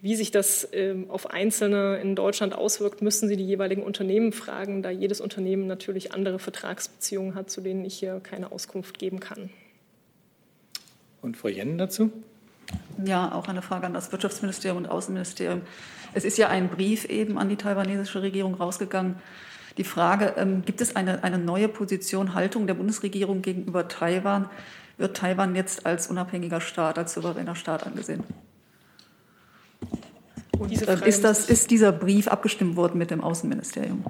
[0.00, 4.82] Wie sich das ähm, auf Einzelne in Deutschland auswirkt, müssen Sie die jeweiligen Unternehmen fragen,
[4.82, 9.50] da jedes Unternehmen natürlich andere Vertragsbeziehungen hat, zu denen ich hier keine Auskunft geben kann.
[11.22, 12.12] Und Frau Jennen dazu?
[13.04, 15.62] Ja, auch eine Frage an das Wirtschaftsministerium und Außenministerium.
[16.14, 19.16] Es ist ja ein Brief eben an die taiwanesische Regierung rausgegangen.
[19.76, 24.50] Die Frage, ähm, gibt es eine, eine neue Position, Haltung der Bundesregierung gegenüber Taiwan?
[24.96, 28.24] Wird Taiwan jetzt als unabhängiger Staat, als souveräner Staat angesehen?
[30.58, 34.04] Und, äh, ist, das, ist dieser Brief abgestimmt worden mit dem Außenministerium?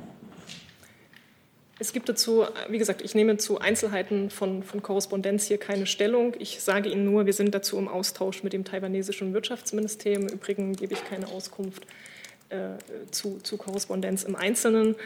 [1.80, 6.34] Es gibt dazu, wie gesagt, ich nehme zu Einzelheiten von, von Korrespondenz hier keine Stellung.
[6.38, 10.26] Ich sage Ihnen nur, wir sind dazu im Austausch mit dem taiwanesischen Wirtschaftsministerium.
[10.26, 11.86] Im Übrigen gebe ich keine Auskunft
[12.48, 12.70] äh,
[13.12, 14.96] zu, zu Korrespondenz im Einzelnen.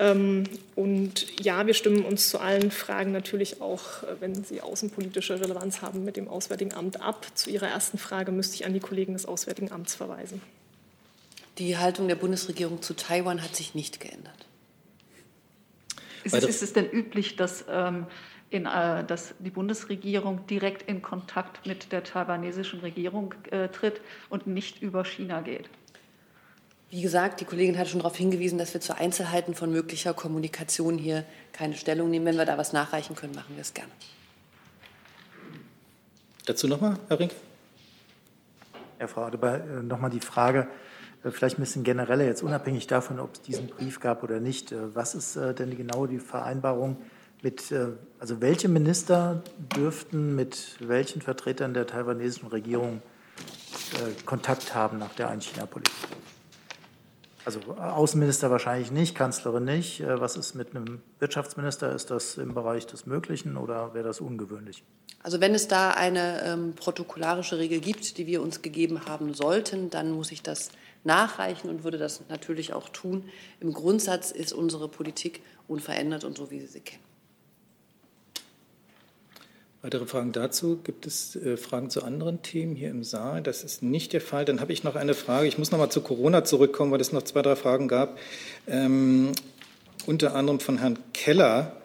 [0.00, 0.44] Ähm,
[0.74, 5.82] und ja, wir stimmen uns zu allen Fragen natürlich auch, äh, wenn sie außenpolitische Relevanz
[5.82, 7.26] haben, mit dem Auswärtigen Amt ab.
[7.34, 10.42] Zu Ihrer ersten Frage müsste ich an die Kollegen des Auswärtigen Amts verweisen.
[11.58, 14.47] Die Haltung der Bundesregierung zu Taiwan hat sich nicht geändert.
[16.34, 18.06] Ist es, ist es denn üblich, dass, ähm,
[18.50, 24.46] in, äh, dass die Bundesregierung direkt in Kontakt mit der taiwanesischen Regierung äh, tritt und
[24.46, 25.68] nicht über China geht?
[26.90, 30.96] Wie gesagt, die Kollegin hat schon darauf hingewiesen, dass wir zu Einzelheiten von möglicher Kommunikation
[30.96, 32.24] hier keine Stellung nehmen.
[32.24, 33.92] Wenn wir da was nachreichen können, machen wir es gerne.
[36.46, 37.32] Dazu nochmal, Herr Rink?
[38.98, 40.66] Ja, Frau Adebar, äh, nochmal die Frage,
[41.22, 44.72] vielleicht ein bisschen genereller, jetzt unabhängig davon, ob es diesen Brief gab oder nicht.
[44.72, 46.96] Äh, was ist äh, denn genau die Vereinbarung
[47.40, 47.72] mit,
[48.18, 49.44] also welche Minister
[49.76, 53.00] dürften mit welchen Vertretern der taiwanesischen Regierung
[53.94, 55.94] äh, Kontakt haben nach der Ein-China-Politik.
[57.44, 60.00] Also Außenminister wahrscheinlich nicht, Kanzlerin nicht.
[60.00, 61.94] Äh, was ist mit einem Wirtschaftsminister?
[61.94, 64.84] Ist das im Bereich des Möglichen oder wäre das ungewöhnlich?
[65.22, 69.88] Also wenn es da eine ähm, protokollarische Regel gibt, die wir uns gegeben haben sollten,
[69.88, 70.70] dann muss ich das
[71.04, 73.24] nachreichen und würde das natürlich auch tun.
[73.60, 77.02] Im Grundsatz ist unsere Politik unverändert und so, wie Sie sie kennen.
[79.80, 80.80] Weitere Fragen dazu?
[80.82, 83.42] Gibt es äh, Fragen zu anderen Themen hier im Saal?
[83.42, 84.44] Das ist nicht der Fall.
[84.44, 85.46] Dann habe ich noch eine Frage.
[85.46, 88.18] Ich muss noch mal zu Corona zurückkommen, weil es noch zwei, drei Fragen gab.
[88.66, 89.30] Ähm,
[90.06, 91.76] unter anderem von Herrn Keller.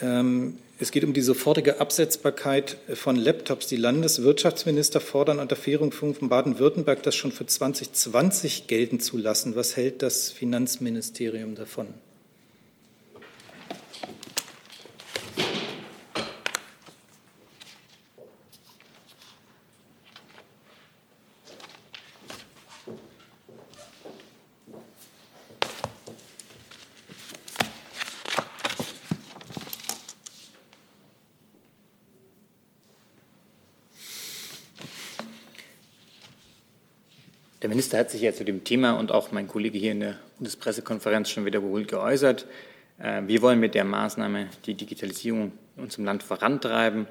[0.00, 3.66] Ähm, es geht um die sofortige Absetzbarkeit von Laptops.
[3.66, 9.56] Die Landeswirtschaftsminister fordern unter Fährung von Baden-Württemberg, das schon für 2020 gelten zu lassen.
[9.56, 11.94] Was hält das Finanzministerium davon?
[37.76, 41.28] Minister hat sich ja zu dem Thema und auch mein Kollege hier in der Bundespressekonferenz
[41.28, 42.46] schon wiederholt geäußert.
[42.98, 47.06] Äh, wir wollen mit der Maßnahme die Digitalisierung in unserem Land vorantreiben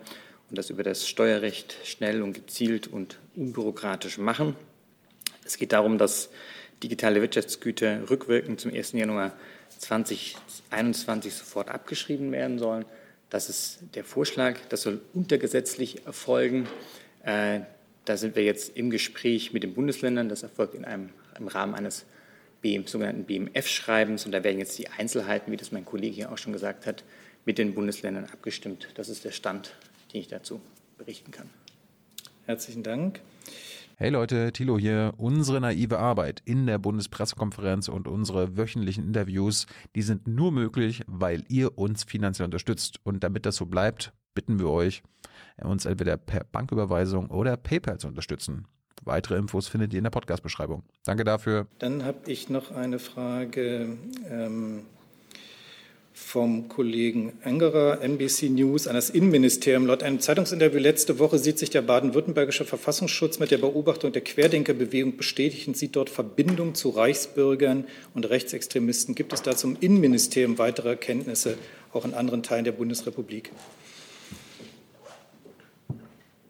[0.50, 4.56] und das über das Steuerrecht schnell und gezielt und unbürokratisch machen.
[5.46, 6.32] Es geht darum, dass
[6.82, 8.94] digitale Wirtschaftsgüter rückwirkend zum 1.
[8.94, 9.34] Januar
[9.78, 12.86] 2021 sofort abgeschrieben werden sollen.
[13.30, 14.58] Das ist der Vorschlag.
[14.70, 16.68] Das soll untergesetzlich erfolgen.
[18.06, 20.30] Da sind wir jetzt im Gespräch mit den Bundesländern.
[20.30, 22.06] Das erfolgt in einem, im Rahmen eines
[22.62, 24.26] BM, sogenannten BMF-Schreibens.
[24.26, 27.04] Und da werden jetzt die Einzelheiten, wie das mein Kollege hier auch schon gesagt hat,
[27.46, 28.88] mit den Bundesländern abgestimmt.
[28.96, 29.76] Das ist der Stand,
[30.14, 30.62] den ich dazu
[30.98, 31.50] berichten kann.
[32.46, 33.22] Herzlichen Dank.
[33.98, 35.14] Hey Leute, Thilo hier.
[35.18, 41.44] Unsere naive Arbeit in der Bundespressekonferenz und unsere wöchentlichen Interviews, die sind nur möglich, weil
[41.48, 43.00] ihr uns finanziell unterstützt.
[43.04, 45.02] Und damit das so bleibt, bitten wir euch,
[45.64, 48.68] uns entweder per Banküberweisung oder PayPal zu unterstützen.
[49.04, 50.84] Weitere Infos findet ihr in der Podcast-Beschreibung.
[51.04, 51.68] Danke dafür.
[51.80, 53.98] Dann habe ich noch eine Frage
[54.30, 54.84] ähm,
[56.16, 59.86] vom Kollegen Engerer, NBC News, an das Innenministerium.
[59.86, 65.18] Laut einem Zeitungsinterview letzte Woche sieht sich der baden-württembergische Verfassungsschutz mit der Beobachtung der Querdenkerbewegung
[65.18, 67.84] bestätigt und sieht dort Verbindung zu Reichsbürgern
[68.14, 69.14] und Rechtsextremisten.
[69.14, 71.58] Gibt es dazu im Innenministerium weitere Erkenntnisse,
[71.92, 73.52] auch in anderen Teilen der Bundesrepublik?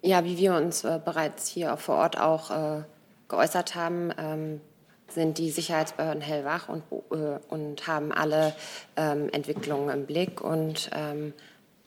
[0.05, 2.83] Ja, wie wir uns äh, bereits hier vor Ort auch äh,
[3.27, 4.61] geäußert haben, ähm,
[5.07, 8.55] sind die Sicherheitsbehörden hellwach und, äh, und haben alle
[8.97, 10.41] ähm, Entwicklungen im Blick.
[10.41, 11.33] Und ähm,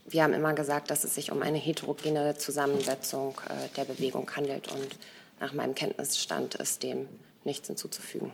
[0.05, 4.67] wir haben immer gesagt, dass es sich um eine heterogene Zusammensetzung äh, der Bewegung handelt.
[4.73, 4.99] Und
[5.39, 7.09] nach meinem Kenntnisstand ist dem
[7.45, 8.33] nichts hinzuzufügen.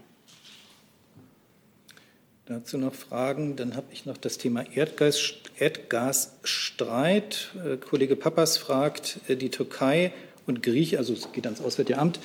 [2.46, 3.56] Dazu noch Fragen.
[3.56, 7.54] Dann habe ich noch das Thema Erdgas, Erdgasstreit.
[7.64, 10.12] Äh, Kollege Pappas fragt, äh, die Türkei
[10.46, 12.20] und Griechenland, also es geht ans Auswärtige Amt,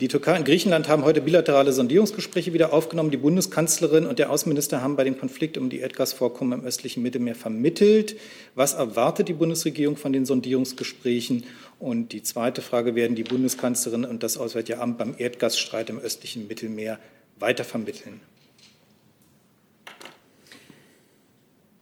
[0.00, 3.10] die Türkei und Griechenland haben heute bilaterale Sondierungsgespräche wieder aufgenommen.
[3.10, 7.34] Die Bundeskanzlerin und der Außenminister haben bei dem Konflikt um die Erdgasvorkommen im östlichen Mittelmeer
[7.34, 8.16] vermittelt.
[8.54, 11.44] Was erwartet die Bundesregierung von den Sondierungsgesprächen?
[11.78, 16.48] Und die zweite Frage, werden die Bundeskanzlerin und das Auswärtige Amt beim Erdgasstreit im östlichen
[16.48, 16.98] Mittelmeer
[17.38, 17.64] weiter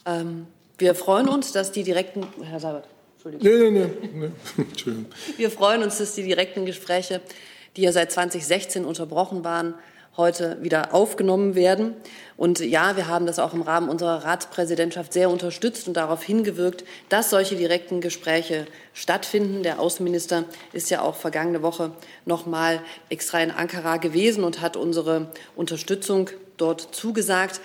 [0.07, 0.47] Ähm,
[0.79, 3.71] wir freuen uns, dass die direkten, Herr Seibert, Entschuldigung.
[3.71, 4.31] Nee, nee, nee.
[4.63, 5.11] Entschuldigung.
[5.37, 7.21] Wir freuen uns, dass die direkten Gespräche,
[7.77, 9.75] die ja seit 2016 unterbrochen waren,
[10.17, 11.95] heute wieder aufgenommen werden.
[12.39, 16.85] Und ja, wir haben das auch im Rahmen unserer Ratspräsidentschaft sehr unterstützt und darauf hingewirkt,
[17.09, 19.63] dass solche direkten Gespräche stattfinden.
[19.63, 21.91] Der Außenminister ist ja auch vergangene Woche
[22.25, 22.81] noch mal
[23.11, 27.61] extra in Ankara gewesen und hat unsere Unterstützung dort zugesagt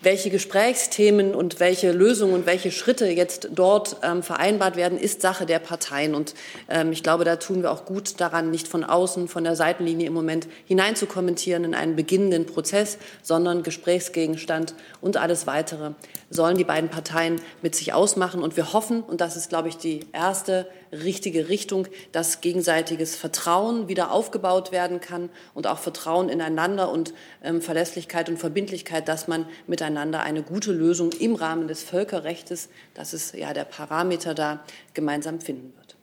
[0.00, 5.44] welche Gesprächsthemen und welche Lösungen und welche Schritte jetzt dort ähm, vereinbart werden, ist Sache
[5.44, 6.14] der Parteien.
[6.14, 6.34] Und
[6.68, 10.06] ähm, ich glaube, da tun wir auch gut daran, nicht von außen, von der Seitenlinie
[10.06, 15.92] im Moment hineinzukommentieren in einen beginnenden Prozess, sondern Gesprächsgegenstand und alles Weitere
[16.30, 18.42] sollen die beiden Parteien mit sich ausmachen.
[18.42, 23.88] Und wir hoffen, und das ist, glaube ich, die erste richtige Richtung, dass gegenseitiges Vertrauen
[23.88, 29.46] wieder aufgebaut werden kann und auch Vertrauen ineinander und ähm, Verlässlichkeit und Verbindlichkeit, dass man
[29.66, 34.64] miteinander eine gute Lösung im Rahmen des Völkerrechts, das ist ja der Parameter da,
[34.94, 35.98] gemeinsam finden wird.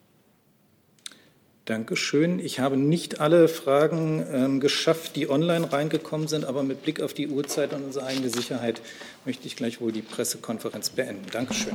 [1.66, 2.38] Dankeschön.
[2.38, 7.12] Ich habe nicht alle Fragen ähm, geschafft, die online reingekommen sind, aber mit Blick auf
[7.12, 8.80] die Uhrzeit und unsere eigene Sicherheit
[9.24, 11.26] möchte ich gleich wohl die Pressekonferenz beenden.
[11.32, 11.74] Dankeschön.